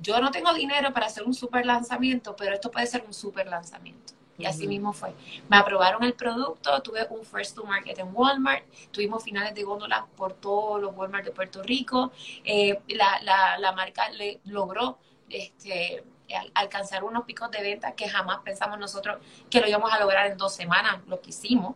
yo 0.01 0.19
no 0.21 0.31
tengo 0.31 0.53
dinero 0.53 0.93
para 0.93 1.07
hacer 1.07 1.23
un 1.23 1.33
super 1.33 1.65
lanzamiento, 1.65 2.35
pero 2.35 2.53
esto 2.53 2.71
puede 2.71 2.87
ser 2.87 3.03
un 3.05 3.13
super 3.13 3.47
lanzamiento. 3.47 4.13
Y 4.39 4.45
así 4.45 4.67
mismo 4.67 4.93
fue. 4.93 5.13
Me 5.49 5.57
aprobaron 5.57 6.03
el 6.03 6.13
producto, 6.13 6.81
tuve 6.81 7.05
un 7.09 7.25
first 7.25 7.55
to 7.55 7.65
market 7.65 7.99
en 7.99 8.09
Walmart, 8.13 8.63
tuvimos 8.91 9.21
finales 9.21 9.53
de 9.53 9.63
góndola 9.63 10.07
por 10.15 10.33
todos 10.33 10.81
los 10.81 10.95
Walmart 10.95 11.25
de 11.25 11.31
Puerto 11.31 11.61
Rico. 11.61 12.13
Eh, 12.45 12.79
la, 12.87 13.19
la, 13.21 13.57
la, 13.57 13.73
marca 13.73 14.09
le 14.09 14.39
logró 14.45 14.97
este, 15.29 16.03
alcanzar 16.53 17.03
unos 17.03 17.25
picos 17.25 17.51
de 17.51 17.61
venta 17.61 17.91
que 17.93 18.07
jamás 18.07 18.39
pensamos 18.39 18.79
nosotros 18.79 19.17
que 19.49 19.59
lo 19.59 19.67
íbamos 19.67 19.91
a 19.91 19.99
lograr 19.99 20.27
en 20.27 20.37
dos 20.37 20.55
semanas, 20.55 20.99
lo 21.07 21.19
que 21.19 21.31
hicimos. 21.31 21.75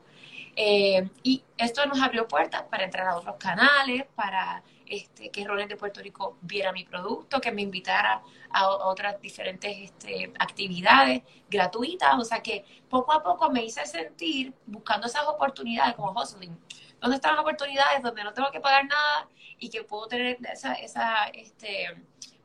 Eh, 0.56 1.10
y 1.24 1.44
esto 1.58 1.86
nos 1.86 2.00
abrió 2.02 2.28
puertas 2.28 2.64
para 2.64 2.84
entrar 2.84 3.08
a 3.08 3.18
otros 3.18 3.36
canales, 3.38 4.06
para 4.16 4.64
este, 4.94 5.30
que 5.30 5.46
Roles 5.46 5.68
de 5.68 5.76
Puerto 5.76 6.02
Rico 6.02 6.38
viera 6.42 6.72
mi 6.72 6.84
producto, 6.84 7.42
que 7.42 7.52
me 7.52 7.62
invitara 7.62 8.22
a, 8.52 8.68
otras 8.68 9.20
diferentes 9.20 9.76
este, 9.76 10.32
actividades 10.40 11.24
gratuitas. 11.50 12.16
O 12.20 12.24
sea 12.24 12.42
que 12.42 12.64
poco 12.90 13.12
a 13.12 13.24
poco 13.24 13.50
me 13.50 13.64
hice 13.64 13.86
sentir 13.86 14.54
buscando 14.66 15.08
esas 15.08 15.28
oportunidades 15.28 15.96
como 15.96 16.12
hustling. 16.12 16.58
¿Dónde 17.02 17.16
están 17.16 17.36
las 17.36 17.42
oportunidades 17.42 18.02
donde 18.02 18.24
no 18.24 18.34
tengo 18.34 18.52
que 18.52 18.60
pagar 18.60 18.86
nada 18.86 19.28
y 19.58 19.70
que 19.70 19.84
puedo 19.84 20.08
tener 20.08 20.38
esa, 20.52 20.74
esa 20.74 21.26
este, 21.34 21.88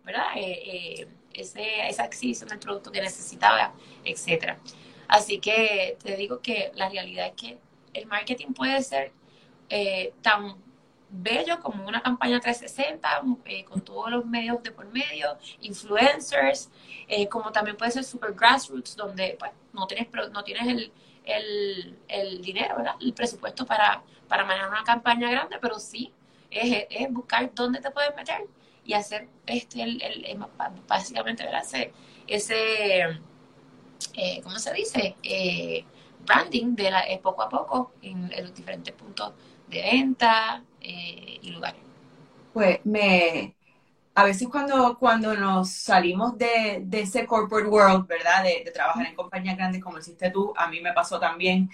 ¿verdad? 0.05 0.29
Eh, 0.37 1.03
eh, 1.03 1.09
ese, 1.35 1.89
esa 1.89 2.05
adquisición 2.05 2.49
del 2.49 2.59
producto 2.59 2.91
que 2.91 3.01
necesitaba, 3.01 3.75
etcétera. 4.05 4.59
Así 5.07 5.39
que 5.39 5.97
te 6.03 6.17
digo 6.17 6.41
que 6.41 6.73
la 6.75 6.89
realidad 6.89 7.27
es 7.27 7.35
que 7.35 7.59
el 7.93 8.07
marketing 8.07 8.53
puede 8.55 8.83
ser 8.83 9.13
eh, 9.69 10.15
tan 10.23 10.57
bello 11.11 11.61
como 11.61 11.87
una 11.87 12.03
campaña 12.03 12.41
360 12.41 13.23
eh, 13.47 13.65
con 13.65 13.81
todos 13.81 14.11
los 14.11 14.27
medios 14.27 14.63
de 14.63 14.71
por 14.71 14.87
medio, 14.87 15.39
influencers, 15.61 16.71
eh, 17.07 17.29
como 17.29 17.51
también 17.51 17.77
puede 17.77 17.91
ser 17.91 18.05
super 18.05 18.33
grassroots 18.35 18.97
donde 18.97 19.37
pues, 19.39 19.51
no 19.73 19.87
tienes, 19.87 20.09
no 20.33 20.45
tienes 20.45 20.91
el, 21.25 22.43
dinero, 22.43 22.77
el 23.01 23.13
presupuesto 23.13 23.67
para, 23.67 24.03
para 24.29 24.45
manejar 24.45 24.71
una 24.71 24.85
campaña 24.85 25.31
grande, 25.31 25.59
pero 25.61 25.79
sí 25.79 26.13
es, 26.51 26.87
buscar 27.11 27.53
dónde 27.55 27.81
te 27.81 27.91
puedes 27.91 28.15
meter 28.15 28.47
y 28.85 28.95
hacer 28.95 29.29
este 29.47 29.83
el, 29.83 30.03
el 30.03 30.39
básicamente 30.87 31.47
ese, 31.61 31.93
ese 32.27 33.21
¿cómo 34.43 34.59
se 34.59 34.73
dice? 34.73 35.17
branding 36.25 36.75
de 36.75 36.91
la, 36.91 37.05
poco 37.23 37.43
a 37.43 37.49
poco 37.49 37.93
en 38.03 38.31
los 38.43 38.55
diferentes 38.55 38.95
puntos 38.95 39.33
de 39.71 39.83
venta 39.83 40.63
eh, 40.81 41.39
y 41.43 41.51
lugares. 41.51 41.81
pues 42.53 42.81
me, 42.85 43.55
a 44.15 44.25
veces 44.25 44.49
cuando, 44.49 44.99
cuando 44.99 45.37
nos 45.37 45.71
salimos 45.71 46.37
de, 46.37 46.85
ese 46.93 47.27
corporate 47.27 47.69
world, 47.69 48.07
¿verdad? 48.09 48.43
De, 48.43 48.69
trabajar 48.73 49.07
en 49.07 49.15
compañías 49.15 49.57
grandes 49.57 49.83
como 49.83 49.99
hiciste 49.99 50.31
tú, 50.31 50.53
a 50.57 50.69
mí 50.69 50.81
me 50.81 50.93
pasó 50.93 51.21
también. 51.21 51.71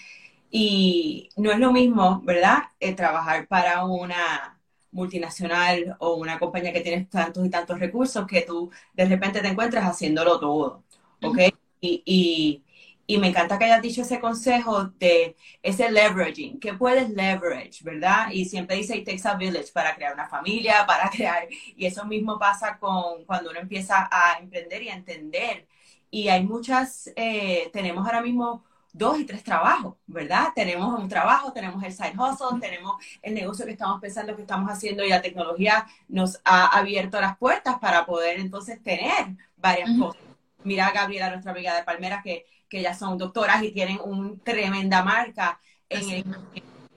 Y 0.50 1.30
no 1.36 1.50
es 1.52 1.58
lo 1.58 1.72
mismo, 1.72 2.20
¿verdad? 2.22 2.64
Eh, 2.80 2.94
trabajar 2.94 3.46
para 3.48 3.84
una 3.86 4.60
multinacional 4.92 5.96
o 6.00 6.14
una 6.14 6.38
compañía 6.38 6.72
que 6.72 6.82
tiene 6.82 7.06
tantos 7.06 7.44
y 7.46 7.50
tantos 7.50 7.80
recursos 7.80 8.26
que 8.26 8.42
tú 8.42 8.70
de 8.92 9.06
repente 9.06 9.40
te 9.40 9.48
encuentras 9.48 9.84
haciéndolo 9.84 10.38
todo, 10.38 10.84
¿ok? 11.22 11.38
y, 11.80 12.02
y 12.06 12.63
me 13.08 13.28
encanta 13.28 13.58
que 13.58 13.64
hayas 13.64 13.82
dicho 13.82 14.02
ese 14.02 14.20
consejo 14.20 14.84
de 14.84 15.36
ese 15.62 15.90
leveraging, 15.90 16.58
que 16.58 16.74
puedes 16.74 17.10
leverage, 17.10 17.84
¿verdad? 17.84 18.30
Y 18.32 18.46
siempre 18.46 18.76
dice, 18.76 18.96
it 18.96 19.06
takes 19.06 19.28
a 19.28 19.34
village 19.34 19.72
para 19.72 19.94
crear 19.94 20.14
una 20.14 20.28
familia, 20.28 20.84
para 20.86 21.10
crear, 21.10 21.46
y 21.76 21.86
eso 21.86 22.04
mismo 22.06 22.38
pasa 22.38 22.78
con 22.78 23.24
cuando 23.24 23.50
uno 23.50 23.60
empieza 23.60 24.08
a 24.10 24.38
emprender 24.40 24.82
y 24.82 24.88
a 24.88 24.94
entender. 24.94 25.66
Y 26.10 26.28
hay 26.28 26.44
muchas, 26.44 27.12
eh, 27.16 27.70
tenemos 27.72 28.06
ahora 28.06 28.22
mismo 28.22 28.64
dos 28.94 29.18
y 29.18 29.24
tres 29.24 29.42
trabajos, 29.42 29.96
¿verdad? 30.06 30.48
Tenemos 30.54 30.98
un 30.98 31.08
trabajo, 31.08 31.52
tenemos 31.52 31.82
el 31.82 31.92
side 31.92 32.14
hustle, 32.16 32.60
tenemos 32.60 32.96
el 33.20 33.34
negocio 33.34 33.66
que 33.66 33.72
estamos 33.72 34.00
pensando 34.00 34.36
que 34.36 34.42
estamos 34.42 34.70
haciendo 34.70 35.04
y 35.04 35.08
la 35.08 35.20
tecnología 35.20 35.84
nos 36.08 36.40
ha 36.44 36.66
abierto 36.78 37.20
las 37.20 37.36
puertas 37.36 37.78
para 37.80 38.06
poder 38.06 38.38
entonces 38.38 38.80
tener 38.82 39.34
varias 39.56 39.90
cosas. 39.98 40.22
Mira 40.62 40.86
a 40.86 40.92
Gabriela, 40.92 41.28
nuestra 41.30 41.50
amiga 41.50 41.74
de 41.74 41.82
Palmera, 41.82 42.22
que 42.22 42.46
que 42.74 42.82
ya 42.82 42.92
son 42.92 43.16
doctoras 43.16 43.62
y 43.62 43.70
tienen 43.70 44.00
una 44.02 44.36
tremenda 44.42 45.04
marca 45.04 45.60
en 45.88 46.24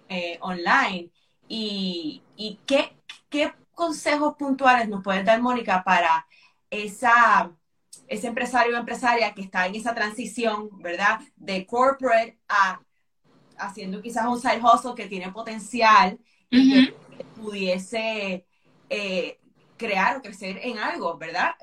eh, 0.10 0.40
online. 0.42 1.12
¿Y, 1.48 2.24
qué, 2.66 2.98
consejos 3.76 4.34
puntuales 4.40 4.90
nos 4.90 5.04
puede 5.04 5.24
dar, 5.24 5.40
Mónica, 5.40 5.84
para 5.84 6.26
esa, 6.72 7.52
ese 8.08 8.26
empresario 8.26 8.76
o 8.76 8.80
empresaria 8.80 9.36
que 9.36 9.44
está 9.44 9.68
en 9.68 9.76
esa 9.76 9.94
transición, 9.94 10.68
¿verdad? 10.82 11.20
De 11.36 11.68
corporate 11.68 12.40
a 12.50 12.82
haciendo 13.60 14.02
quizás 14.02 14.26
un 14.26 14.42
side 14.42 14.62
hustle 14.64 14.96
que 14.96 15.08
tiene 15.08 15.32
potencial 15.32 16.18
y 16.50 16.88
que 16.88 17.24
pudiese 17.36 18.48
eh, 18.90 19.40
crear 19.78 20.18
o 20.18 20.22
crecer 20.24 20.60
en 20.64 20.80
algo, 20.80 21.20
¿verdad? 21.20 21.54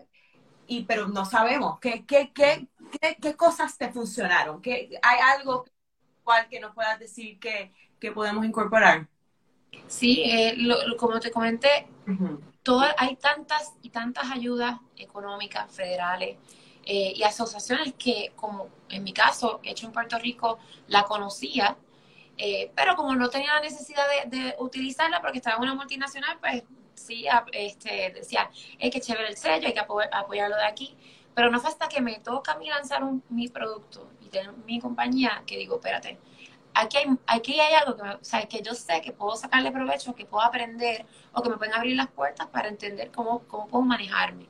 Y, 0.69 0.85
pero 0.85 1.09
no 1.09 1.25
sabemos 1.25 1.81
qué, 1.81 2.05
qué, 2.07 2.31
qué, 2.33 2.69
¿qué, 2.99 3.35
cosas 3.35 3.77
te 3.77 3.91
funcionaron? 3.91 4.61
¿Qué, 4.61 4.99
¿Hay 5.03 5.19
algo 5.37 5.65
cual 6.23 6.49
que 6.49 6.61
nos 6.61 6.75
puedas 6.75 6.99
decir 6.99 7.39
que, 7.39 7.73
podemos 8.13 8.45
incorporar? 8.45 9.09
Sí, 9.87 10.23
eh, 10.27 10.59
como 10.99 11.19
te 11.21 11.31
comenté, 11.31 11.87
hay 12.99 13.17
tantas 13.17 13.73
y 13.81 13.89
tantas 13.89 14.31
ayudas 14.31 14.79
económicas, 14.97 15.75
federales 15.75 16.37
eh, 16.85 17.13
y 17.17 17.23
asociaciones 17.23 17.95
que, 17.95 18.33
como 18.37 18.69
en 18.91 19.03
mi 19.03 19.13
caso, 19.13 19.61
hecho 19.63 19.87
en 19.87 19.93
Puerto 19.93 20.19
Rico, 20.19 20.59
la 20.89 21.05
conocía, 21.05 21.79
eh, 22.37 22.73
pero 22.75 22.95
como 22.97 23.15
no 23.15 23.31
tenía 23.31 23.55
la 23.55 23.61
necesidad 23.61 24.05
de, 24.27 24.55
utilizarla 24.59 25.21
porque 25.21 25.39
estaba 25.39 25.57
en 25.57 25.63
una 25.63 25.75
multinacional, 25.75 26.39
pues 26.41 26.63
sí, 26.95 27.27
este, 27.53 28.13
decía, 28.15 28.51
hay 28.81 28.91
que 28.91 29.01
chévere 29.01 29.29
el 29.29 29.37
sello, 29.37 29.67
hay 29.67 29.73
que 29.73 29.81
apoyarlo 29.81 30.57
de 30.57 30.67
aquí. 30.67 30.97
Pero 31.35 31.51
no 31.51 31.61
fue 31.61 31.71
hasta 31.71 31.89
que 31.89 32.01
me 32.01 32.19
toca 32.21 32.53
a 32.53 32.59
mí 32.59 32.69
lanzar 32.69 33.03
un, 33.03 33.23
mi 33.29 33.49
producto 33.49 34.11
y 34.21 34.29
tener 34.29 34.53
mi 34.67 34.79
compañía 34.81 35.43
que 35.47 35.57
digo, 35.57 35.77
espérate, 35.77 36.19
aquí 36.75 36.97
hay, 36.99 37.07
aquí 37.27 37.61
hay 37.61 37.75
algo 37.75 37.97
que, 37.97 38.03
o 38.03 38.19
sea, 38.25 38.47
que 38.47 38.63
yo 38.63 38.75
sé 38.75 39.01
que 39.01 39.13
puedo 39.13 39.37
sacarle 39.37 39.73
provecho, 39.73 40.15
que 40.15 40.27
puedo 40.27 40.45
aprender 40.45 41.07
o 41.33 41.43
que 41.43 41.49
me 41.49 41.57
pueden 41.57 41.75
abrir 41.75 41.97
las 41.97 42.09
puertas 42.09 42.49
para 42.49 42.69
entender 42.69 43.11
cómo, 43.11 43.41
cómo 43.49 43.67
puedo 43.69 43.85
manejarme. 43.85 44.49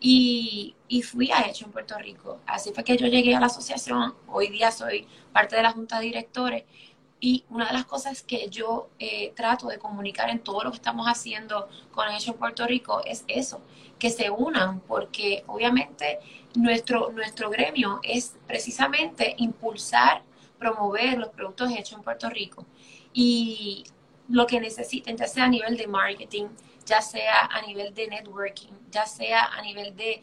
Y, 0.00 0.76
y, 0.86 1.02
fui 1.02 1.32
a 1.32 1.48
hecho 1.48 1.64
en 1.66 1.72
Puerto 1.72 1.98
Rico. 1.98 2.40
Así 2.46 2.72
fue 2.72 2.84
que 2.84 2.96
yo 2.96 3.08
llegué 3.08 3.34
a 3.34 3.40
la 3.40 3.46
asociación. 3.46 4.14
Hoy 4.28 4.46
día 4.46 4.70
soy 4.70 5.08
parte 5.32 5.56
de 5.56 5.62
la 5.62 5.72
junta 5.72 5.98
de 5.98 6.04
directores. 6.06 6.64
Y 7.20 7.44
una 7.50 7.66
de 7.66 7.72
las 7.72 7.84
cosas 7.84 8.22
que 8.22 8.48
yo 8.48 8.90
eh, 8.98 9.32
trato 9.34 9.66
de 9.66 9.78
comunicar 9.78 10.30
en 10.30 10.38
todo 10.38 10.62
lo 10.62 10.70
que 10.70 10.76
estamos 10.76 11.06
haciendo 11.06 11.68
con 11.90 12.08
Hecho 12.10 12.32
en 12.32 12.38
Puerto 12.38 12.66
Rico 12.66 13.02
es 13.04 13.24
eso, 13.26 13.60
que 13.98 14.10
se 14.10 14.30
unan, 14.30 14.80
porque 14.80 15.42
obviamente 15.48 16.20
nuestro, 16.54 17.10
nuestro 17.10 17.50
gremio 17.50 17.98
es 18.04 18.36
precisamente 18.46 19.34
impulsar, 19.38 20.22
promover 20.58 21.18
los 21.18 21.30
productos 21.30 21.70
hechos 21.72 21.98
en 21.98 22.04
Puerto 22.04 22.30
Rico. 22.30 22.64
Y 23.12 23.84
lo 24.28 24.46
que 24.46 24.60
necesiten, 24.60 25.16
ya 25.16 25.26
sea 25.26 25.44
a 25.44 25.48
nivel 25.48 25.76
de 25.76 25.86
marketing, 25.88 26.46
ya 26.84 27.02
sea 27.02 27.46
a 27.46 27.62
nivel 27.62 27.92
de 27.94 28.08
networking, 28.08 28.72
ya 28.90 29.06
sea 29.06 29.44
a 29.46 29.62
nivel 29.62 29.94
de, 29.96 30.22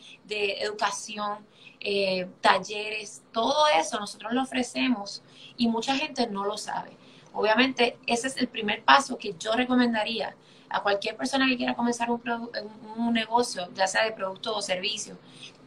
educación, 0.62 1.46
eh, 1.80 2.28
talleres, 2.42 3.24
todo 3.32 3.68
eso 3.80 4.00
nosotros 4.00 4.34
lo 4.34 4.42
ofrecemos 4.42 5.22
y 5.58 5.68
mucha 5.68 5.96
gente 5.96 6.28
no 6.28 6.46
lo 6.46 6.58
sabe. 6.58 6.98
Obviamente, 7.34 7.98
ese 8.08 8.28
es 8.28 8.38
el 8.38 8.48
primer 8.48 8.84
paso 8.84 9.18
que 9.18 9.36
yo 9.38 9.54
recomendaría 9.54 10.36
a 10.70 10.82
cualquier 10.82 11.16
persona 11.16 11.48
que 11.48 11.58
quiera 11.58 11.76
comenzar 11.76 12.10
un, 12.10 12.22
un 12.98 13.14
negocio, 13.14 13.70
ya 13.74 13.88
sea 13.88 14.06
de 14.06 14.12
producto 14.12 14.56
o 14.56 14.62
servicio. 14.62 15.18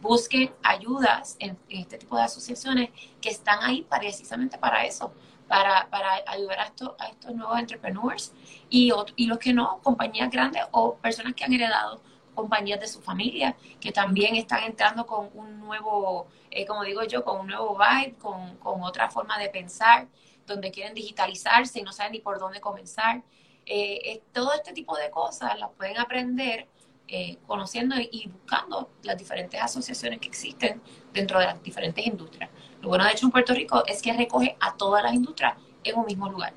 Busque 0.01 0.53
ayudas 0.63 1.35
en, 1.39 1.57
este 1.69 1.97
tipo 1.97 2.17
de 2.17 2.23
asociaciones 2.23 2.89
que 3.21 3.29
están 3.29 3.59
ahí 3.61 3.85
precisamente 3.89 4.57
para 4.57 4.85
eso, 4.85 5.13
para, 5.47 5.87
ayudar 6.27 6.59
a, 6.59 6.63
a 6.63 7.07
estos 7.07 7.33
nuevos 7.33 7.59
entrepreneurs 7.59 8.33
y, 8.69 8.91
y 9.15 9.25
los 9.27 9.39
que 9.39 9.53
no, 9.53 9.79
compañías 9.81 10.29
grandes 10.29 10.63
o 10.71 10.95
personas 10.95 11.33
que 11.33 11.43
han 11.43 11.53
heredado 11.53 12.01
compañías 12.41 12.79
de 12.79 12.87
su 12.87 13.01
familia 13.01 13.55
que 13.79 13.91
también 13.91 14.35
están 14.35 14.63
entrando 14.63 15.05
con 15.05 15.29
un 15.33 15.59
nuevo, 15.59 16.27
eh, 16.51 16.65
como 16.65 16.83
digo 16.83 17.03
yo, 17.03 17.23
con 17.23 17.41
un 17.41 17.47
nuevo 17.47 17.77
vibe, 17.77 18.15
con, 18.17 18.57
otra 18.61 19.09
forma 19.09 19.37
de 19.37 19.49
pensar, 19.49 20.07
donde 20.47 20.71
quieren 20.71 20.93
digitalizarse 20.93 21.79
y 21.79 21.83
no 21.83 21.91
saben 21.91 22.13
ni 22.13 22.19
por 22.19 22.39
dónde 22.39 22.59
comenzar. 22.61 23.21
Eh, 23.65 24.21
todo 24.31 24.53
este 24.53 24.73
tipo 24.73 24.95
de 24.97 25.11
cosas 25.11 25.59
las 25.59 25.69
pueden 25.71 25.97
aprender 25.97 26.67
eh, 27.11 27.37
conociendo 27.47 27.95
y 27.99 28.27
buscando 28.27 28.91
las 29.01 29.17
diferentes 29.17 29.59
asociaciones 29.59 30.19
que 30.19 30.27
existen 30.27 30.79
dentro 31.11 31.39
de 31.39 31.45
las 31.45 31.63
diferentes 31.63 32.05
industrias. 32.05 32.51
Lo 32.81 32.89
bueno 32.89 33.03
de 33.03 33.11
hecho 33.11 33.25
en 33.25 33.31
Puerto 33.31 33.53
Rico 33.53 33.83
es 33.87 34.01
que 34.01 34.13
recoge 34.13 34.55
a 34.59 34.77
todas 34.77 35.03
las 35.03 35.13
industrias 35.13 35.55
en 35.83 35.97
un 35.97 36.05
mismo 36.05 36.29
lugar. 36.29 36.53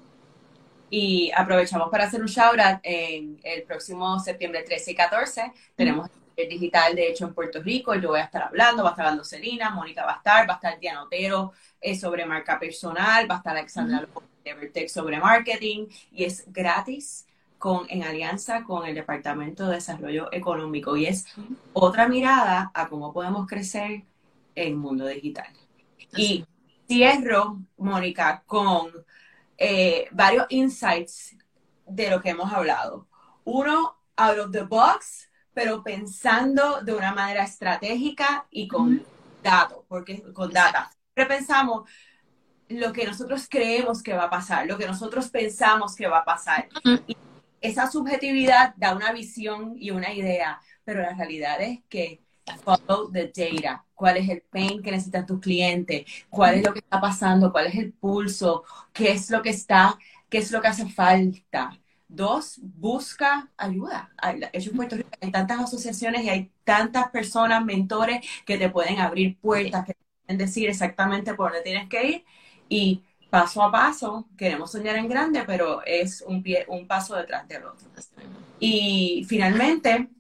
Y 0.94 1.33
aprovechamos 1.35 1.88
para 1.88 2.05
hacer 2.05 2.20
un 2.20 2.26
shout 2.26 2.61
out 2.61 2.81
en 2.83 3.40
el 3.44 3.62
próximo 3.62 4.18
septiembre 4.18 4.62
13 4.62 4.90
y 4.90 4.94
14. 4.94 5.52
Tenemos 5.74 6.11
el 6.37 6.50
digital, 6.50 6.94
de 6.94 7.09
hecho, 7.09 7.24
en 7.24 7.33
Puerto 7.33 7.62
Rico. 7.62 7.94
Yo 7.94 8.11
voy 8.11 8.20
a 8.20 8.24
estar 8.24 8.42
hablando, 8.42 8.83
va 8.83 8.90
a 8.90 8.92
estar 8.92 9.07
hablando 9.07 9.24
Selina, 9.24 9.70
Mónica 9.70 10.05
va 10.05 10.12
a 10.12 10.16
estar, 10.16 10.46
va 10.46 10.52
a 10.52 10.57
estar 10.57 10.78
Diana 10.78 11.05
Otero 11.05 11.52
eh, 11.81 11.98
sobre 11.98 12.26
marca 12.26 12.59
personal, 12.61 13.26
va 13.31 13.37
a 13.37 13.38
estar 13.38 13.57
Alexandra 13.57 14.07
de 14.44 14.50
Evertech 14.50 14.90
sobre 14.90 15.18
marketing 15.18 15.87
y 16.11 16.24
es 16.24 16.44
gratis 16.52 17.26
con, 17.57 17.87
en 17.88 18.02
alianza 18.02 18.62
con 18.62 18.87
el 18.87 18.94
Departamento 18.94 19.68
de 19.68 19.76
Desarrollo 19.76 20.28
Económico 20.31 20.94
y 20.98 21.07
es 21.07 21.24
otra 21.72 22.07
mirada 22.07 22.70
a 22.74 22.90
cómo 22.90 23.14
podemos 23.14 23.46
crecer 23.46 24.02
en 24.55 24.68
el 24.68 24.76
mundo 24.76 25.07
digital. 25.07 25.48
Y 26.18 26.44
cierro, 26.87 27.61
Mónica, 27.78 28.42
con 28.46 28.90
eh, 29.64 30.09
varios 30.11 30.46
insights 30.48 31.37
de 31.87 32.11
lo 32.11 32.20
que 32.20 32.31
hemos 32.31 32.53
hablado. 32.53 33.07
Uno, 33.44 33.96
out 34.16 34.38
of 34.38 34.51
the 34.51 34.62
box, 34.62 35.31
pero 35.55 35.85
pensando 35.85 36.81
de 36.83 36.92
una 36.92 37.14
manera 37.14 37.44
estratégica 37.44 38.44
y 38.51 38.66
con 38.66 39.07
datos, 39.40 39.85
porque 39.87 40.20
con 40.33 40.51
data. 40.51 40.90
Siempre 41.14 41.37
pensamos 41.37 41.88
lo 42.70 42.92
que 42.92 43.07
nosotros 43.07 43.46
creemos 43.48 44.03
que 44.03 44.14
va 44.14 44.25
a 44.25 44.31
pasar, 44.31 44.66
lo 44.66 44.77
que 44.77 44.87
nosotros 44.88 45.29
pensamos 45.29 45.94
que 45.94 46.09
va 46.09 46.18
a 46.18 46.25
pasar. 46.25 46.68
y 47.07 47.16
esa 47.61 47.88
subjetividad 47.88 48.75
da 48.77 48.96
una 48.96 49.12
visión 49.12 49.75
y 49.77 49.92
una 49.92 50.12
idea, 50.12 50.61
pero 50.83 51.03
la 51.03 51.14
realidad 51.14 51.61
es 51.61 51.79
que 51.88 52.20
follow 52.64 53.11
the 53.11 53.33
data. 53.35 53.85
¿Cuál 53.94 54.16
es 54.18 54.28
el 54.28 54.42
pain 54.42 54.83
que 54.83 54.90
necesitan 54.90 55.26
tus 55.26 55.40
clientes? 55.40 56.05
¿Cuál 56.28 56.57
es 56.57 56.64
lo 56.64 56.72
que 56.72 56.81
está 56.81 57.00
pasando? 57.00 57.52
¿Cuál 57.52 57.66
es 57.66 57.74
el 57.76 57.92
pulso? 57.92 58.64
¿Qué 58.92 59.12
es 59.12 59.31
lo 59.31 59.42
que 59.42 59.50
está? 59.50 59.98
¿Qué 60.28 60.38
es 60.38 60.50
lo 60.50 60.61
que 60.61 60.68
hace 60.68 60.88
falta? 60.88 61.78
Dos, 62.09 62.59
busca 62.62 63.50
ayuda. 63.57 64.11
Hay 64.18 65.31
tantas 65.31 65.61
asociaciones 65.61 66.24
y 66.24 66.28
hay 66.31 66.50
tantas 66.64 67.11
personas, 67.11 67.64
mentores 67.64 68.26
que 68.44 68.59
te 68.59 68.68
pueden 68.68 68.98
abrir 68.98 69.38
puertas, 69.38 69.87
que 69.87 69.94
te 69.94 70.00
pueden 70.26 70.38
decir 70.38 70.68
exactamente 70.68 71.35
por 71.35 71.52
dónde 71.52 71.62
tienes 71.62 71.88
que 71.88 72.07
ir. 72.07 72.24
Y 72.68 73.02
paso 73.31 73.62
a 73.62 73.72
paso, 73.72 74.28
queremos 74.37 74.72
soñar 74.72 74.96
en 74.96 75.09
grande, 75.09 75.42
pero 75.46 75.83
es 75.87 76.22
un, 76.26 76.42
pie, 76.42 76.66
un 76.68 76.87
paso 76.87 77.16
detrás 77.16 77.48
del 77.48 77.64
otro. 77.64 77.88
Y 78.61 79.24
finalmente, 79.28 80.11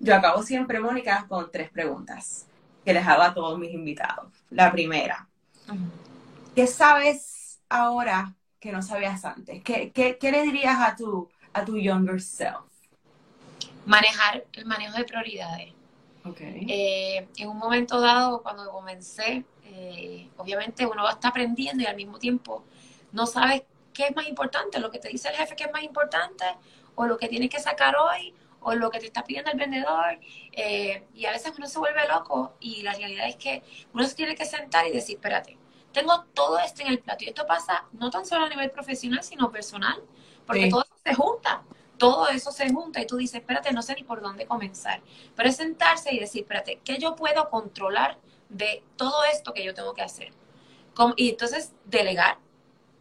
yo 0.00 0.16
acabo 0.16 0.42
siempre, 0.42 0.80
Mónica, 0.80 1.26
con 1.28 1.50
tres 1.50 1.70
preguntas 1.70 2.46
que 2.84 2.92
les 2.92 3.06
hago 3.06 3.22
a 3.22 3.34
todos 3.34 3.58
mis 3.58 3.72
invitados. 3.72 4.32
La 4.50 4.72
primera, 4.72 5.28
¿qué 6.54 6.66
sabes 6.66 7.60
ahora 7.68 8.34
que 8.58 8.72
no 8.72 8.82
sabías 8.82 9.24
antes? 9.24 9.62
¿Qué, 9.62 10.18
le 10.20 10.42
dirías 10.42 10.80
a 10.80 10.96
tu, 10.96 11.28
a 11.52 11.64
tu 11.64 11.78
younger 11.78 12.20
self? 12.20 12.70
manejar 13.86 14.44
el 14.52 14.66
manejo 14.66 14.96
de 14.96 15.04
prioridades. 15.04 15.72
Eh, 16.38 17.26
en 17.36 17.48
un 17.48 17.58
momento 17.58 18.00
dado, 18.00 18.42
cuando 18.42 18.70
comencé, 18.70 19.44
eh, 19.64 20.28
obviamente 20.36 20.86
uno 20.86 21.02
va 21.02 21.10
a 21.10 21.12
estar 21.14 21.30
aprendiendo 21.30 21.82
y 21.82 21.86
al 21.86 21.96
mismo 21.96 22.18
tiempo 22.18 22.64
no 23.12 23.26
sabes 23.26 23.62
qué 23.92 24.06
es 24.06 24.16
más 24.16 24.28
importante, 24.28 24.78
lo 24.78 24.90
que 24.90 24.98
te 24.98 25.08
dice 25.08 25.28
el 25.28 25.34
jefe 25.34 25.56
que 25.56 25.64
es 25.64 25.72
más 25.72 25.82
importante, 25.82 26.44
o 26.94 27.06
lo 27.06 27.16
que 27.16 27.28
tienes 27.28 27.50
que 27.50 27.58
sacar 27.58 27.96
hoy, 27.96 28.34
o 28.60 28.74
lo 28.74 28.90
que 28.90 28.98
te 29.00 29.06
está 29.06 29.24
pidiendo 29.24 29.50
el 29.50 29.58
vendedor. 29.58 30.18
Eh, 30.52 31.04
y 31.14 31.26
a 31.26 31.32
veces 31.32 31.52
uno 31.56 31.66
se 31.66 31.78
vuelve 31.78 32.06
loco 32.08 32.54
y 32.60 32.82
la 32.82 32.92
realidad 32.92 33.28
es 33.28 33.36
que 33.36 33.62
uno 33.92 34.06
se 34.06 34.14
tiene 34.14 34.34
que 34.34 34.44
sentar 34.44 34.86
y 34.86 34.92
decir, 34.92 35.16
espérate, 35.16 35.58
tengo 35.92 36.24
todo 36.34 36.58
esto 36.58 36.82
en 36.82 36.88
el 36.88 36.98
plato. 37.00 37.24
Y 37.24 37.28
esto 37.28 37.46
pasa 37.46 37.86
no 37.92 38.10
tan 38.10 38.24
solo 38.24 38.46
a 38.46 38.48
nivel 38.48 38.70
profesional, 38.70 39.22
sino 39.22 39.50
personal, 39.50 40.02
porque 40.46 40.68
todo 40.68 40.82
eso 40.82 40.94
se 41.04 41.14
junta. 41.14 41.62
Todo 41.98 42.28
eso 42.28 42.50
se 42.50 42.72
junta 42.72 43.02
y 43.02 43.06
tú 43.06 43.18
dices, 43.18 43.40
espérate, 43.40 43.72
no 43.72 43.82
sé 43.82 43.94
ni 43.94 44.04
por 44.04 44.22
dónde 44.22 44.46
comenzar. 44.46 45.02
Pero 45.36 45.48
es 45.48 45.56
sentarse 45.56 46.14
y 46.14 46.18
decir, 46.18 46.42
espérate, 46.42 46.80
¿qué 46.82 46.96
yo 46.98 47.14
puedo 47.14 47.50
controlar 47.50 48.18
de 48.48 48.82
todo 48.96 49.24
esto 49.30 49.52
que 49.52 49.62
yo 49.62 49.74
tengo 49.74 49.92
que 49.92 50.02
hacer? 50.02 50.32
Y 51.16 51.30
entonces 51.30 51.74
delegar, 51.84 52.38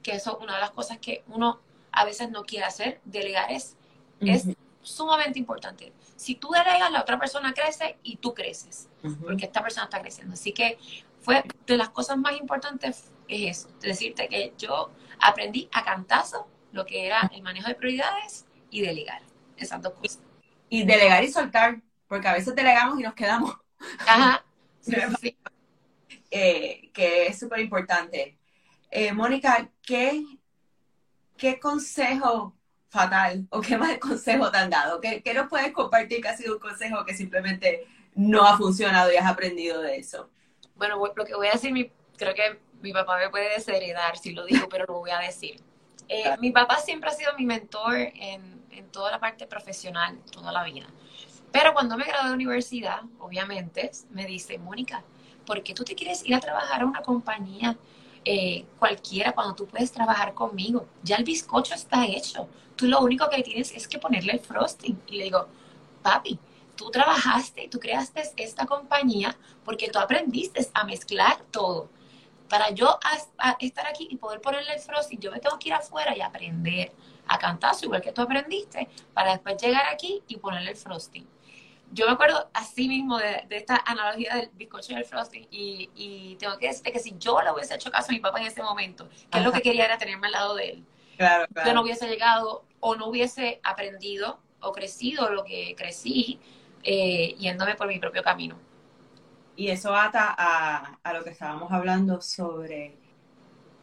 que 0.04 0.12
eso 0.12 0.38
es 0.38 0.44
una 0.44 0.56
de 0.56 0.62
las 0.62 0.72
cosas 0.72 1.00
que 1.00 1.24
uno 1.28 1.60
a 1.92 2.06
veces 2.06 2.30
no 2.30 2.44
quiere 2.44 2.66
hacer. 2.66 3.02
Delegar 3.06 3.52
es, 3.52 3.78
es 4.20 4.48
sumamente 4.82 5.40
importante. 5.40 5.94
Si 6.16 6.36
tú 6.36 6.50
delegas, 6.52 6.92
la 6.92 7.02
otra 7.02 7.20
persona 7.20 7.54
crece 7.54 7.98
y 8.04 8.18
tú 8.18 8.34
creces, 8.34 8.90
porque 9.22 9.46
esta 9.46 9.62
persona 9.62 9.86
está 9.86 10.02
creciendo. 10.02 10.34
Así 10.34 10.52
que 10.52 10.78
fue 11.22 11.44
de 11.66 11.78
las 11.78 11.90
cosas 11.90 12.18
más 12.18 12.38
importantes 12.38 13.12
es 13.30 13.58
eso, 13.58 13.70
decirte 13.80 14.28
que 14.28 14.54
yo 14.58 14.92
aprendí 15.20 15.70
a 15.72 15.86
cantazo 15.86 16.48
lo 16.72 16.86
que 16.86 17.06
era 17.06 17.30
el 17.34 17.42
manejo 17.42 17.68
de 17.68 17.76
prioridades 17.76 18.46
y 18.70 18.82
delegar, 18.82 19.22
esas 19.58 19.82
dos 19.82 19.94
cosas. 19.94 20.20
Y 20.70 20.84
delegar 20.84 21.24
y 21.24 21.32
soltar, 21.32 21.82
porque 22.08 22.28
a 22.28 22.34
veces 22.34 22.56
delegamos 22.56 23.00
y 23.00 23.04
nos 23.04 23.14
quedamos. 23.14 23.56
Ajá. 24.00 24.44
Eh, 26.32 26.92
que 26.94 27.26
es 27.26 27.40
súper 27.40 27.60
importante. 27.60 28.38
Eh, 28.92 29.12
Mónica, 29.14 29.68
¿qué, 29.82 30.24
¿qué 31.36 31.60
consejo 31.60 32.56
fatal 32.90 33.48
o 33.50 33.62
qué 33.62 33.78
más 33.78 33.98
consejo 34.00 34.52
te 34.52 34.58
han 34.58 34.70
dado? 34.70 35.00
¿Qué, 35.00 35.22
¿Qué, 35.22 35.34
nos 35.34 35.48
puedes 35.48 35.72
compartir 35.72 36.22
que 36.22 36.28
ha 36.28 36.38
sido 36.38 36.56
un 36.56 36.60
consejo 36.60 37.06
que 37.06 37.14
simplemente 37.14 37.88
no 38.16 38.46
ha 38.46 38.58
funcionado 38.58 39.12
y 39.12 39.18
has 39.18 39.26
aprendido 39.26 39.82
de 39.82 39.98
eso? 39.98 40.30
Bueno, 40.76 40.98
lo 41.16 41.26
que 41.26 41.36
voy 41.36 41.48
a 41.48 41.54
decir, 41.54 41.72
mi, 41.72 41.92
creo 42.18 42.34
que 42.34 42.60
mi 42.82 42.94
papá 42.94 43.18
me 43.18 43.30
puede 43.30 43.50
desheredar 43.50 44.18
si 44.18 44.34
lo 44.34 44.46
digo, 44.46 44.68
pero 44.70 44.86
lo 44.86 45.00
voy 45.00 45.12
a 45.12 45.20
decir. 45.20 45.62
Eh, 46.08 46.36
mi 46.40 46.52
papá 46.52 46.78
siempre 46.78 47.10
ha 47.10 47.14
sido 47.14 47.34
mi 47.38 47.46
mentor 47.46 47.96
en, 47.96 48.64
en 48.72 48.90
toda 48.92 49.12
la 49.12 49.20
parte 49.20 49.46
profesional, 49.46 50.20
toda 50.32 50.52
la 50.52 50.64
vida. 50.64 50.88
Pero 51.52 51.74
cuando 51.74 51.98
me 51.98 52.06
gradué 52.06 52.30
de 52.30 52.36
universidad, 52.36 53.02
obviamente, 53.20 53.92
me 54.12 54.26
dice, 54.26 54.58
Mónica, 54.58 55.04
¿por 55.46 55.64
qué 55.64 55.74
tú 55.74 55.84
te 55.84 55.96
quieres 55.96 56.26
ir 56.26 56.36
a 56.36 56.40
trabajar 56.40 56.82
a 56.82 56.86
una 56.86 57.02
compañía 57.02 57.78
eh, 58.26 58.66
cualquiera 58.78 59.32
cuando 59.32 59.56
tú 59.56 59.68
puedes 59.68 59.92
trabajar 59.92 60.34
conmigo? 60.34 60.88
Ya 61.04 61.18
el 61.18 61.24
bizcocho 61.24 61.74
está 61.74 62.06
hecho. 62.06 62.48
Tú 62.76 62.88
lo 62.88 63.00
único 63.02 63.30
que 63.30 63.44
tienes 63.44 63.72
es 63.72 63.88
que 63.88 64.00
ponerle 64.00 64.34
el 64.34 64.40
frosting. 64.40 65.02
Y 65.08 65.18
le 65.18 65.24
digo, 65.26 65.48
papi, 66.02 66.40
tú 66.76 66.90
trabajaste, 66.92 67.68
tú 67.70 67.80
creaste 67.80 68.24
esta 68.38 68.66
compañía 68.66 69.36
porque 69.66 69.90
tú 69.90 70.00
aprendiste 70.00 70.66
a 70.74 70.84
mezclar 70.86 71.42
todo. 71.52 71.90
Para 72.48 72.72
yo 72.72 72.98
estar 73.60 73.88
aquí 73.88 74.08
y 74.10 74.18
poder 74.18 74.42
ponerle 74.42 74.74
el 74.74 74.80
frosting, 74.80 75.20
yo 75.20 75.32
me 75.32 75.40
tengo 75.40 75.60
que 75.60 75.70
ir 75.70 75.74
afuera 75.74 76.16
y 76.16 76.22
aprender 76.22 76.92
a 77.28 77.38
cantar, 77.38 77.76
igual 77.82 78.02
que 78.02 78.12
tú 78.12 78.22
aprendiste, 78.22 78.88
para 79.14 79.32
después 79.34 79.62
llegar 79.62 79.86
aquí 79.94 80.24
y 80.28 80.38
ponerle 80.38 80.72
el 80.72 80.78
frosting. 80.78 81.28
Yo 81.92 82.06
me 82.06 82.12
acuerdo 82.12 82.50
así 82.54 82.88
mismo 82.88 83.18
de, 83.18 83.46
esta 83.50 83.82
analogía 83.86 84.36
del 84.36 84.50
bizcocho 84.54 84.94
y 84.94 84.96
el 84.96 85.06
frosting 85.06 85.48
y, 85.50 86.38
tengo 86.40 86.58
que 86.58 86.68
decirte 86.68 86.92
que 86.92 87.00
si 87.00 87.16
yo 87.18 87.42
le 87.42 87.52
hubiese 87.52 87.76
hecho 87.76 87.92
caso 87.92 88.12
a 88.12 88.14
mi 88.14 88.20
papá 88.20 88.40
en 88.40 88.48
ese 88.48 88.62
momento, 88.62 89.10
que 89.32 89.40
es 89.40 89.44
lo 89.44 89.52
que 89.52 89.62
quería 89.62 89.86
era 89.86 89.98
tenerme 89.98 90.28
al 90.28 90.34
lado 90.34 90.56
de 90.56 90.70
él, 90.70 90.86
yo 91.66 91.74
no 91.74 91.82
hubiese 91.82 92.08
llegado 92.08 92.66
o 92.80 92.96
no 92.96 93.08
hubiese 93.08 93.60
aprendido 93.64 94.40
o 94.62 94.72
crecido 94.72 95.30
lo 95.30 95.44
que 95.44 95.76
crecí 95.76 96.40
eh, 96.84 97.36
yéndome 97.38 97.76
por 97.76 97.88
mi 97.88 98.00
propio 98.00 98.24
camino. 98.24 98.58
Y 99.56 99.70
eso 99.70 99.94
ata 99.94 100.34
a, 100.38 101.14
lo 101.14 101.24
que 101.24 101.32
estábamos 101.32 101.72
hablando 101.72 102.22
sobre 102.22 102.98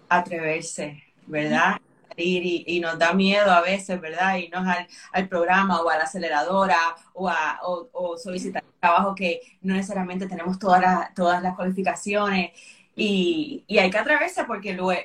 atreverse, 0.09 1.03
¿verdad? 1.27 1.79
Y, 2.17 2.65
y, 2.67 2.81
nos 2.81 2.99
da 2.99 3.13
miedo 3.13 3.51
a 3.51 3.61
veces, 3.61 4.01
¿verdad? 4.01 4.37
Irnos 4.37 4.67
al, 4.67 4.87
al 5.13 5.29
programa 5.29 5.81
o 5.83 5.91
a 5.91 5.99
la 5.99 6.05
aceleradora 6.05 6.79
o, 7.15 7.29
a, 7.29 7.61
o, 7.63 8.17
solicitar 8.19 8.65
trabajo 8.81 9.15
que 9.15 9.41
no 9.63 9.75
necesariamente 9.75 10.27
tenemos 10.27 10.59
todas 10.59 11.13
todas 11.15 11.43
las 11.43 11.55
cualificaciones. 11.55 12.53
Y, 12.95 13.65
y 13.67 13.79
hay 13.79 13.91
que 13.91 13.99
atreverse 13.99 14.45
porque 14.45 14.73
luego 14.73 15.01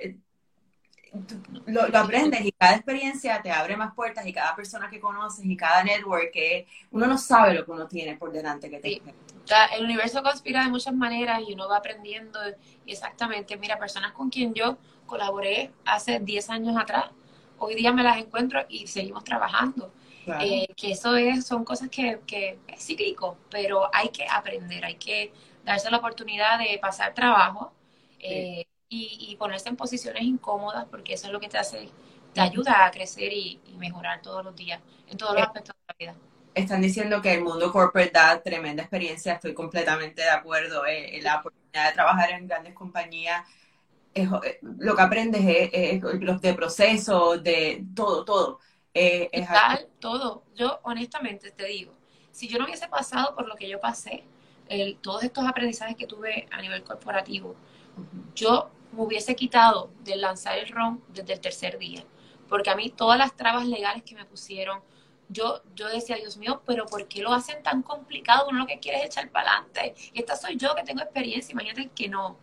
lo, 1.66 1.98
aprendes 1.98 2.46
y 2.46 2.52
cada 2.54 2.76
experiencia 2.76 3.42
te 3.42 3.52
abre 3.52 3.76
más 3.76 3.94
puertas 3.94 4.26
y 4.26 4.32
cada 4.32 4.56
persona 4.56 4.90
que 4.90 5.00
conoces 5.00 5.46
y 5.46 5.58
cada 5.58 5.84
network 5.84 6.32
que 6.32 6.68
uno 6.92 7.06
no 7.06 7.18
sabe 7.18 7.54
lo 7.54 7.66
que 7.66 7.72
uno 7.72 7.88
tiene 7.88 8.16
por 8.16 8.32
delante 8.32 8.70
que 8.70 8.80
te 8.80 9.02
el 9.76 9.84
universo 9.84 10.24
conspira 10.24 10.64
de 10.64 10.70
muchas 10.70 10.94
maneras 10.94 11.42
y 11.46 11.54
uno 11.54 11.68
va 11.68 11.78
aprendiendo 11.78 12.40
exactamente. 12.88 13.58
Mira, 13.58 13.78
personas 13.78 14.14
con 14.14 14.30
quien 14.30 14.54
yo 14.54 14.78
colaboré 15.12 15.72
hace 15.86 16.20
10 16.20 16.50
años 16.50 16.78
atrás, 16.78 17.12
hoy 17.60 17.76
día 17.76 17.92
me 17.92 18.02
las 18.02 18.18
encuentro 18.18 18.62
y 18.70 18.88
seguimos 18.88 19.24
trabajando. 19.24 19.94
Eh, 20.40 20.68
que 20.78 20.92
eso 20.92 21.16
es, 21.16 21.46
son 21.46 21.66
cosas 21.66 21.90
que, 21.90 22.22
que 22.26 22.58
es 22.68 22.86
cíclico, 22.86 23.38
pero 23.50 23.90
hay 23.94 24.10
que 24.10 24.26
aprender, 24.26 24.86
hay 24.86 24.96
que 24.96 25.34
darse 25.66 25.92
la 25.92 25.98
oportunidad 25.98 26.60
de 26.60 26.80
pasar 26.80 27.14
trabajo. 27.14 27.74
Eh, 28.20 28.66
y, 28.94 29.36
ponerse 29.38 29.70
en 29.70 29.78
posiciones 29.78 30.24
incómodas, 30.24 30.86
porque 30.92 31.14
eso 31.14 31.28
es 31.28 31.34
lo 31.34 31.40
que 31.40 31.48
te 31.48 31.58
hace, 31.58 31.90
te 32.34 32.42
ayuda 32.42 32.86
a 32.86 32.92
crecer 32.92 33.32
y, 33.32 33.60
mejorar 33.78 34.22
todos 34.22 34.44
los 34.44 34.56
días, 34.56 34.82
en 35.10 35.18
todos 35.18 35.34
los 35.34 35.42
eh, 35.42 35.46
aspectos 35.46 35.76
de 35.76 35.82
la 35.88 35.96
vida. 35.98 36.22
Están 36.54 36.82
diciendo 36.82 37.22
que 37.22 37.34
el 37.34 37.42
mundo 37.42 37.72
corporate 37.72 38.12
da 38.12 38.42
tremenda 38.42 38.84
experiencia, 38.84 39.34
estoy 39.34 39.54
completamente 39.54 40.22
de 40.22 40.30
acuerdo. 40.30 40.86
Eh, 40.86 41.20
la 41.24 41.38
oportunidad 41.38 41.88
de 41.88 41.94
trabajar 41.94 42.32
en 42.32 42.48
grandes 42.48 42.74
compañías, 42.74 43.48
eh, 44.14 44.60
lo 44.62 44.96
que 44.96 45.02
aprendes 45.02 45.42
es, 45.72 46.02
los 46.02 46.42
de 46.42 46.54
proceso, 46.54 47.38
de 47.38 47.86
todo, 47.96 48.26
todo. 48.26 48.60
es 48.94 49.48
Tal, 49.48 49.88
todo. 50.00 50.44
Yo 50.56 50.80
honestamente 50.84 51.52
te 51.52 51.66
digo, 51.66 51.94
si 52.32 52.48
yo 52.48 52.58
no 52.58 52.66
hubiese 52.66 52.88
pasado 52.88 53.36
por 53.36 53.48
lo 53.48 53.56
que 53.56 53.70
yo 53.70 53.80
pasé, 53.80 54.24
el, 54.70 54.98
todos 54.98 55.24
estos 55.24 55.46
aprendizajes 55.46 55.96
que 55.96 56.08
tuve 56.08 56.48
a 56.52 56.62
nivel 56.62 56.84
corporativo, 56.84 57.56
yo 58.36 58.70
me 58.92 59.04
hubiese 59.04 59.36
quitado 59.36 59.92
de 60.04 60.16
lanzar 60.16 60.58
el 60.58 60.70
ROM 60.70 61.00
desde 61.10 61.34
el 61.34 61.40
tercer 61.40 61.78
día. 61.78 62.04
Porque 62.50 62.70
a 62.70 62.76
mí 62.76 62.90
todas 62.90 63.18
las 63.18 63.36
trabas 63.36 63.66
legales 63.68 64.04
que 64.04 64.16
me 64.16 64.26
pusieron, 64.26 64.82
yo, 65.30 65.62
yo 65.76 65.88
decía, 65.88 66.18
Dios 66.18 66.38
mío, 66.38 66.62
pero 66.66 66.86
¿por 66.86 67.08
qué 67.08 67.22
lo 67.22 67.32
hacen 67.34 67.64
tan 67.64 67.82
complicado? 67.84 68.48
Uno 68.50 68.60
lo 68.60 68.68
que 68.68 68.80
quiere 68.80 69.00
es 69.00 69.06
echar 69.06 69.30
para 69.30 69.52
adelante. 69.58 69.96
Y 70.14 70.20
esta 70.20 70.36
soy 70.36 70.58
yo 70.58 70.76
que 70.76 70.84
tengo 70.84 71.02
experiencia, 71.02 71.54
imagínate 71.54 71.90
que 71.96 72.10
no. 72.10 72.38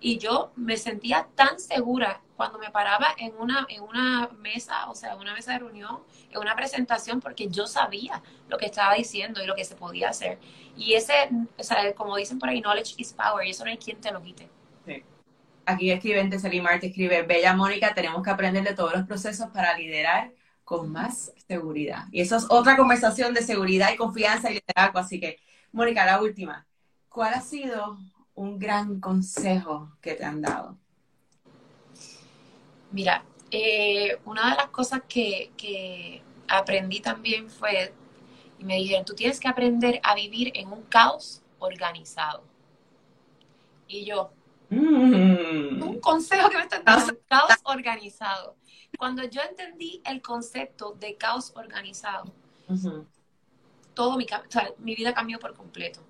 Y 0.00 0.18
yo 0.18 0.52
me 0.56 0.76
sentía 0.76 1.28
tan 1.34 1.58
segura 1.58 2.20
cuando 2.36 2.58
me 2.58 2.70
paraba 2.70 3.08
en 3.18 3.34
una, 3.36 3.66
en 3.68 3.82
una 3.82 4.28
mesa, 4.38 4.88
o 4.88 4.94
sea, 4.94 5.16
una 5.16 5.34
mesa 5.34 5.52
de 5.52 5.58
reunión, 5.58 6.00
en 6.30 6.38
una 6.38 6.54
presentación, 6.54 7.20
porque 7.20 7.48
yo 7.48 7.66
sabía 7.66 8.22
lo 8.48 8.58
que 8.58 8.66
estaba 8.66 8.94
diciendo 8.94 9.42
y 9.42 9.46
lo 9.46 9.56
que 9.56 9.64
se 9.64 9.74
podía 9.74 10.10
hacer. 10.10 10.38
Y 10.76 10.94
ese, 10.94 11.12
o 11.56 11.62
sea, 11.62 11.92
como 11.94 12.16
dicen 12.16 12.38
por 12.38 12.48
ahí, 12.48 12.60
knowledge 12.60 12.94
is 12.96 13.12
power, 13.12 13.46
y 13.46 13.50
eso 13.50 13.64
no 13.64 13.70
hay 13.70 13.78
quien 13.78 14.00
te 14.00 14.12
lo 14.12 14.22
quite 14.22 14.48
aquí 15.68 15.90
escribe 15.90 16.24
Tesselimar, 16.28 16.80
te 16.80 16.86
escribe, 16.86 17.22
Bella 17.22 17.54
Mónica, 17.54 17.94
tenemos 17.94 18.22
que 18.22 18.30
aprender 18.30 18.64
de 18.64 18.74
todos 18.74 18.94
los 18.94 19.06
procesos 19.06 19.48
para 19.50 19.76
liderar 19.76 20.32
con 20.64 20.90
más 20.90 21.32
seguridad. 21.46 22.06
Y 22.10 22.20
eso 22.22 22.36
es 22.36 22.46
otra 22.48 22.76
conversación 22.76 23.34
de 23.34 23.42
seguridad 23.42 23.92
y 23.92 23.96
confianza 23.96 24.50
y 24.50 24.54
liderazgo. 24.54 24.98
Así 24.98 25.20
que, 25.20 25.38
Mónica, 25.72 26.06
la 26.06 26.22
última. 26.22 26.66
¿Cuál 27.08 27.34
ha 27.34 27.40
sido 27.40 27.98
un 28.38 28.58
gran 28.58 29.00
consejo 29.00 29.92
que 30.00 30.14
te 30.14 30.24
han 30.24 30.40
dado? 30.40 30.76
Mira, 32.90 33.24
eh, 33.50 34.18
una 34.24 34.50
de 34.50 34.56
las 34.56 34.68
cosas 34.68 35.02
que, 35.08 35.52
que 35.56 36.22
aprendí 36.48 37.00
también 37.00 37.50
fue, 37.50 37.92
y 38.58 38.64
me 38.64 38.76
dijeron, 38.76 39.04
tú 39.04 39.14
tienes 39.14 39.38
que 39.38 39.48
aprender 39.48 40.00
a 40.02 40.14
vivir 40.14 40.52
en 40.54 40.72
un 40.72 40.82
caos 40.82 41.42
organizado. 41.58 42.42
Y 43.86 44.04
yo, 44.04 44.30
Mm. 44.70 45.82
Un 45.82 46.00
consejo 46.00 46.50
que 46.50 46.56
me 46.56 46.62
están 46.64 46.84
dando, 46.84 47.18
caos 47.28 47.54
organizado. 47.64 48.56
Cuando 48.98 49.24
yo 49.24 49.40
entendí 49.42 50.02
el 50.04 50.20
concepto 50.20 50.92
de 50.98 51.16
caos 51.16 51.52
organizado, 51.54 52.24
todo 53.94 54.16
mi, 54.16 54.26
mi 54.78 54.94
vida 54.94 55.14
cambió 55.14 55.38
por 55.38 55.54
completo. 55.54 56.00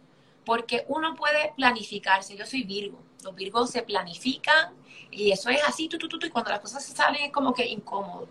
Porque 0.48 0.86
uno 0.88 1.14
puede 1.14 1.52
planificarse. 1.58 2.34
Yo 2.34 2.46
soy 2.46 2.62
Virgo. 2.62 2.98
Los 3.22 3.34
Virgos 3.34 3.68
se 3.68 3.82
planifican 3.82 4.72
y 5.10 5.30
eso 5.30 5.50
es 5.50 5.62
así, 5.68 5.90
tú, 5.90 5.98
tú, 5.98 6.08
tú, 6.08 6.24
y 6.24 6.30
cuando 6.30 6.50
las 6.50 6.60
cosas 6.60 6.82
se 6.82 6.96
salen 6.96 7.24
es 7.24 7.32
como 7.32 7.52
que 7.52 7.66
incómodo. 7.66 8.30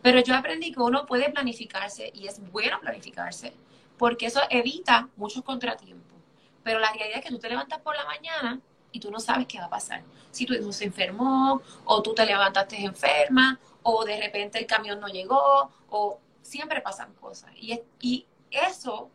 Pero 0.00 0.20
yo 0.20 0.36
aprendí 0.36 0.70
que 0.70 0.78
uno 0.78 1.06
puede 1.06 1.28
planificarse 1.28 2.12
y 2.14 2.28
es 2.28 2.40
bueno 2.52 2.78
planificarse, 2.78 3.52
porque 3.98 4.26
eso 4.26 4.40
evita 4.48 5.08
muchos 5.16 5.42
contratiempos. 5.42 6.20
Pero 6.62 6.78
la 6.78 6.92
realidad 6.92 7.18
es 7.18 7.24
que 7.24 7.30
tú 7.30 7.40
te 7.40 7.48
levantas 7.48 7.80
por 7.80 7.96
la 7.96 8.04
mañana 8.04 8.60
y 8.92 9.00
tú 9.00 9.10
no 9.10 9.18
sabes 9.18 9.48
qué 9.48 9.58
va 9.58 9.64
a 9.64 9.70
pasar. 9.70 10.04
Si 10.30 10.46
tu 10.46 10.54
hijo 10.54 10.70
se 10.72 10.84
enfermó, 10.84 11.62
o 11.84 12.00
tú 12.00 12.14
te 12.14 12.26
levantaste 12.26 12.80
enferma, 12.80 13.58
o 13.82 14.04
de 14.04 14.20
repente 14.20 14.60
el 14.60 14.66
camión 14.66 15.00
no 15.00 15.08
llegó, 15.08 15.68
o 15.88 16.20
siempre 16.42 16.80
pasan 16.80 17.12
cosas. 17.14 17.50
Y, 17.56 17.80
y 17.98 18.24
eso, 18.52 19.10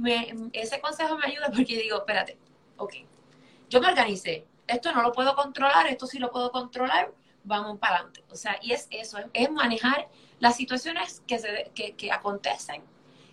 me, 0.00 0.34
ese 0.52 0.80
consejo 0.80 1.16
me 1.16 1.26
ayuda 1.26 1.50
porque 1.54 1.76
digo, 1.76 1.98
espérate, 1.98 2.38
ok, 2.76 2.94
yo 3.68 3.80
me 3.80 3.88
organicé, 3.88 4.46
esto 4.66 4.92
no 4.92 5.02
lo 5.02 5.12
puedo 5.12 5.34
controlar, 5.34 5.86
esto 5.86 6.06
sí 6.06 6.18
lo 6.18 6.30
puedo 6.30 6.50
controlar, 6.50 7.12
vamos 7.44 7.78
para 7.78 7.96
adelante. 7.96 8.24
O 8.30 8.36
sea, 8.36 8.58
y 8.62 8.72
es 8.72 8.88
eso, 8.90 9.18
es, 9.32 9.50
manejar 9.50 10.08
las 10.38 10.56
situaciones 10.56 11.22
que, 11.26 11.38
se, 11.38 11.70
que, 11.74 11.92
que 11.92 12.12
acontecen 12.12 12.82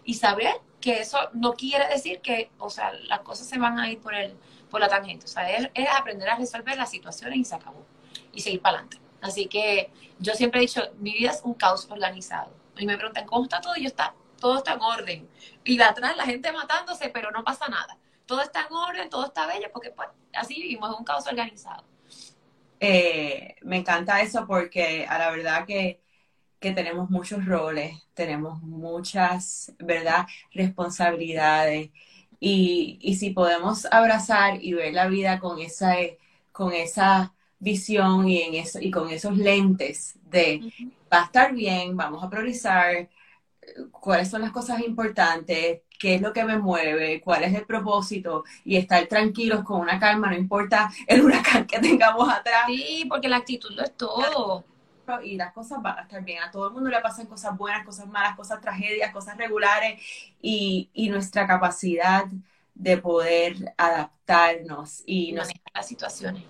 y 0.04 0.16
saber 0.16 0.62
que 0.82 1.00
eso 1.00 1.18
no 1.34 1.54
quiere 1.54 1.88
decir 1.88 2.22
que, 2.22 2.52
o 2.60 2.70
sea, 2.70 2.94
las 2.94 3.22
cosas 3.22 3.48
se 3.48 3.58
van 3.58 3.80
a 3.80 3.90
ir 3.90 4.00
por 4.00 4.14
el 4.14 4.38
por 4.70 4.82
la 4.82 4.88
tangente. 4.88 5.26
O 5.26 5.30
sea, 5.30 5.50
es, 5.50 5.70
aprender 5.96 6.30
a 6.30 6.36
resolver 6.36 6.78
las 6.78 6.92
situaciones 6.92 7.38
y 7.38 7.44
se 7.44 7.56
acabó. 7.56 7.86
Y 8.34 8.42
seguir 8.42 8.62
para 8.62 8.80
adelante. 8.80 9.00
Así 9.22 9.48
que 9.48 9.92
yo 10.20 10.34
siempre 10.34 10.60
he 10.60 10.62
dicho, 10.62 10.82
mi 11.00 11.14
vida 11.14 11.32
es 11.32 11.42
un 11.44 11.54
caos 11.54 11.88
organizado. 11.90 12.52
Y 12.78 12.86
me 12.86 12.98
preguntan, 12.98 13.26
¿cómo 13.26 13.44
está 13.44 13.62
todo? 13.62 13.76
Y 13.76 13.82
yo 13.82 13.88
está, 13.88 14.14
todo 14.40 14.58
está 14.58 14.74
en 14.74 14.82
orden. 14.82 15.30
Y 15.64 15.78
de 15.78 15.84
atrás 15.84 16.16
la 16.18 16.26
gente 16.26 16.52
matándose, 16.52 17.10
pero 17.10 17.32
no 17.32 17.44
pasa 17.44 17.68
nada. 17.68 17.98
Todo 18.26 18.42
está 18.42 18.68
en 18.68 18.74
orden, 18.74 19.10
todo 19.10 19.26
está 19.26 19.48
bello, 19.48 19.70
porque 19.72 19.92
pues 19.92 20.10
así 20.34 20.56
vivimos, 20.56 20.92
es 20.92 21.00
un 21.00 21.06
caos 21.06 21.28
organizado. 21.28 21.84
Eh, 22.80 23.56
me 23.62 23.78
encanta 23.78 24.22
eso 24.22 24.46
porque 24.46 25.06
a 25.10 25.18
la 25.18 25.32
verdad 25.32 25.66
que, 25.66 26.02
que 26.60 26.72
tenemos 26.72 27.10
muchos 27.10 27.46
roles, 27.46 27.98
tenemos 28.14 28.62
muchas, 28.62 29.74
¿verdad?, 29.80 30.28
responsabilidades 30.54 31.90
y, 32.40 33.00
y 33.02 33.16
si 33.16 33.32
podemos 33.32 33.86
abrazar 33.92 34.64
y 34.64 34.74
ver 34.74 34.94
la 34.94 35.08
vida 35.08 35.40
con 35.40 35.60
esa, 35.60 35.96
con 36.52 36.74
esa 36.74 37.34
visión 37.60 38.28
y, 38.28 38.42
en 38.42 38.56
eso, 38.56 38.80
y 38.80 38.92
con 38.92 39.10
esos 39.10 39.38
lentes 39.38 40.16
de 40.24 40.62
va 41.12 41.22
a 41.22 41.26
estar 41.26 41.54
bien, 41.54 41.96
vamos 41.98 42.24
a 42.24 42.30
priorizar 42.30 43.10
cuáles 43.92 44.30
son 44.30 44.42
las 44.42 44.52
cosas 44.52 44.82
importantes, 44.82 45.82
qué 46.00 46.16
es 46.16 46.22
lo 46.22 46.34
que 46.34 46.44
me 46.44 46.58
mueve, 46.58 47.22
cuál 47.22 47.44
es 47.44 47.54
el 47.54 47.66
propósito 47.66 48.44
y 48.64 48.78
estar 48.78 49.06
tranquilos 49.08 49.64
con 49.64 49.82
una 49.82 50.00
calma, 50.00 50.30
no 50.30 50.36
importa 50.36 50.92
el 51.08 51.22
huracán 51.24 51.66
que 51.66 51.80
tengamos 51.80 52.30
atrás. 52.30 52.66
Sí, 52.68 53.06
porque 53.10 53.28
la 53.28 53.38
actitud 53.38 53.72
lo 53.72 53.84
es 53.84 53.96
todo 53.96 54.66
y 55.24 55.38
las 55.38 55.54
cosas 55.54 55.82
van 55.82 56.00
a 56.00 56.02
estar 56.02 56.24
bien. 56.24 56.44
A 56.44 56.52
todo 56.52 56.68
el 56.68 56.74
mundo 56.74 56.90
le 56.90 57.00
pasan 57.00 57.28
cosas 57.28 57.58
buenas, 57.58 57.86
cosas 57.86 58.08
malas, 58.08 58.36
cosas 58.36 58.60
tragedias, 58.60 59.12
cosas 59.12 59.38
regulares 59.38 60.02
y, 60.42 60.90
nuestra 61.10 61.48
capacidad 61.48 62.26
de 62.76 62.98
poder 62.98 63.74
adaptarnos 63.78 65.04
y 65.06 65.32
nos 65.32 65.48
las 65.74 65.88
situaciones. 65.88 66.44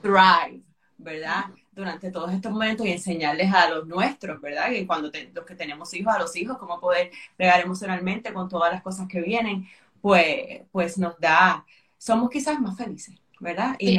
Thrive, 0.00 0.62
¿verdad? 0.96 1.46
Durante 1.74 2.10
todos 2.10 2.32
estos 2.32 2.52
momentos 2.52 2.86
y 2.86 2.92
enseñarles 2.92 3.52
a 3.52 3.68
los 3.68 3.86
nuestros, 3.86 4.40
¿verdad? 4.40 4.70
Y 4.70 4.86
cuando 4.86 5.10
los 5.32 5.44
que 5.44 5.54
tenemos 5.54 5.92
hijos, 5.94 6.14
a 6.14 6.18
los 6.18 6.36
hijos, 6.36 6.56
cómo 6.58 6.78
poder 6.78 7.10
regar 7.36 7.60
emocionalmente 7.60 8.32
con 8.32 8.48
todas 8.48 8.72
las 8.72 8.82
cosas 8.82 9.08
que 9.08 9.20
vienen, 9.20 9.68
pues, 10.00 10.62
pues 10.70 10.98
nos 10.98 11.18
da, 11.18 11.64
somos 11.98 12.30
quizás 12.30 12.60
más 12.60 12.76
felices, 12.76 13.16
¿verdad? 13.40 13.74
Y, 13.78 13.98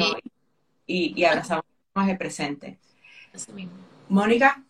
y, 0.86 1.12
y 1.20 1.24
abrazamos 1.24 1.64
más 1.94 2.08
el 2.08 2.16
presente. 2.16 2.78
Así 3.34 3.52
mismo. 3.52 3.76
Mónica. 4.08 4.62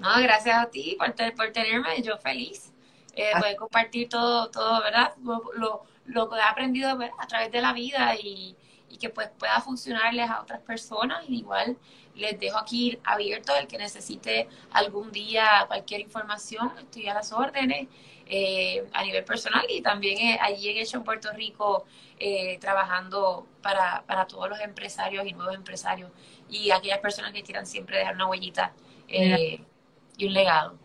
No, 0.00 0.20
gracias 0.20 0.58
a 0.58 0.66
ti 0.66 0.96
por, 0.98 1.14
por 1.34 1.50
tenerme, 1.52 2.02
yo 2.02 2.18
feliz. 2.18 2.72
Eh, 3.14 3.30
ah. 3.34 3.40
Poder 3.40 3.56
compartir 3.56 4.08
todo, 4.08 4.50
todo, 4.50 4.82
¿verdad? 4.82 5.14
Lo, 5.22 5.84
lo, 6.06 6.28
que 6.28 6.36
he 6.36 6.42
aprendido 6.42 6.90
a 6.90 7.26
través 7.26 7.52
de 7.52 7.60
la 7.60 7.72
vida 7.72 8.14
y, 8.16 8.56
y, 8.92 8.98
que 8.98 9.08
pues 9.08 9.28
pueda 9.38 9.60
funcionarles 9.60 10.28
a 10.30 10.40
otras 10.40 10.60
personas. 10.60 11.24
igual 11.28 11.76
les 12.14 12.38
dejo 12.38 12.58
aquí 12.58 12.98
abierto 13.04 13.54
el 13.56 13.66
que 13.66 13.78
necesite 13.78 14.48
algún 14.70 15.10
día 15.12 15.64
cualquier 15.66 16.02
información, 16.02 16.72
estoy 16.78 17.08
a 17.08 17.14
las 17.14 17.32
órdenes 17.32 17.88
eh, 18.26 18.86
a 18.92 19.02
nivel 19.02 19.24
personal 19.24 19.64
y 19.68 19.80
también 19.80 20.18
eh, 20.18 20.38
allí 20.40 20.68
en 20.68 20.76
hecho 20.76 20.98
en 20.98 21.04
Puerto 21.04 21.32
Rico 21.32 21.86
eh, 22.18 22.58
trabajando 22.60 23.46
para, 23.62 24.04
para 24.06 24.26
todos 24.26 24.48
los 24.48 24.60
empresarios 24.60 25.26
y 25.26 25.32
nuevos 25.32 25.54
empresarios 25.54 26.10
y 26.48 26.70
aquellas 26.70 26.98
personas 26.98 27.32
que 27.32 27.42
quieran 27.42 27.66
siempre 27.66 27.98
dejar 27.98 28.14
una 28.14 28.28
huellita 28.28 28.72
y 29.08 30.26
un 30.26 30.32
legado. 30.32 30.78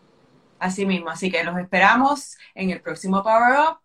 Así 0.60 0.86
mismo, 0.86 1.10
así 1.10 1.30
que 1.32 1.44
los 1.44 1.58
esperamos 1.58 2.38
en 2.56 2.72
el 2.72 2.82
próximo 2.82 3.22
Power 3.22 3.60
Up, 3.60 3.80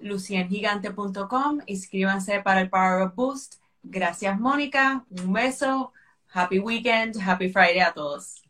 luciengigante.com, 0.00 1.60
inscríbanse 1.66 2.40
para 2.40 2.60
el 2.60 2.70
Power 2.70 3.06
Up 3.06 3.14
Boost. 3.14 3.56
Gracias, 3.82 4.38
Mónica. 4.38 5.04
Un 5.10 5.32
beso. 5.32 5.92
Happy 6.32 6.58
weekend, 6.58 7.16
happy 7.20 7.48
Friday 7.48 7.80
a 7.80 7.92
todos. 7.92 8.42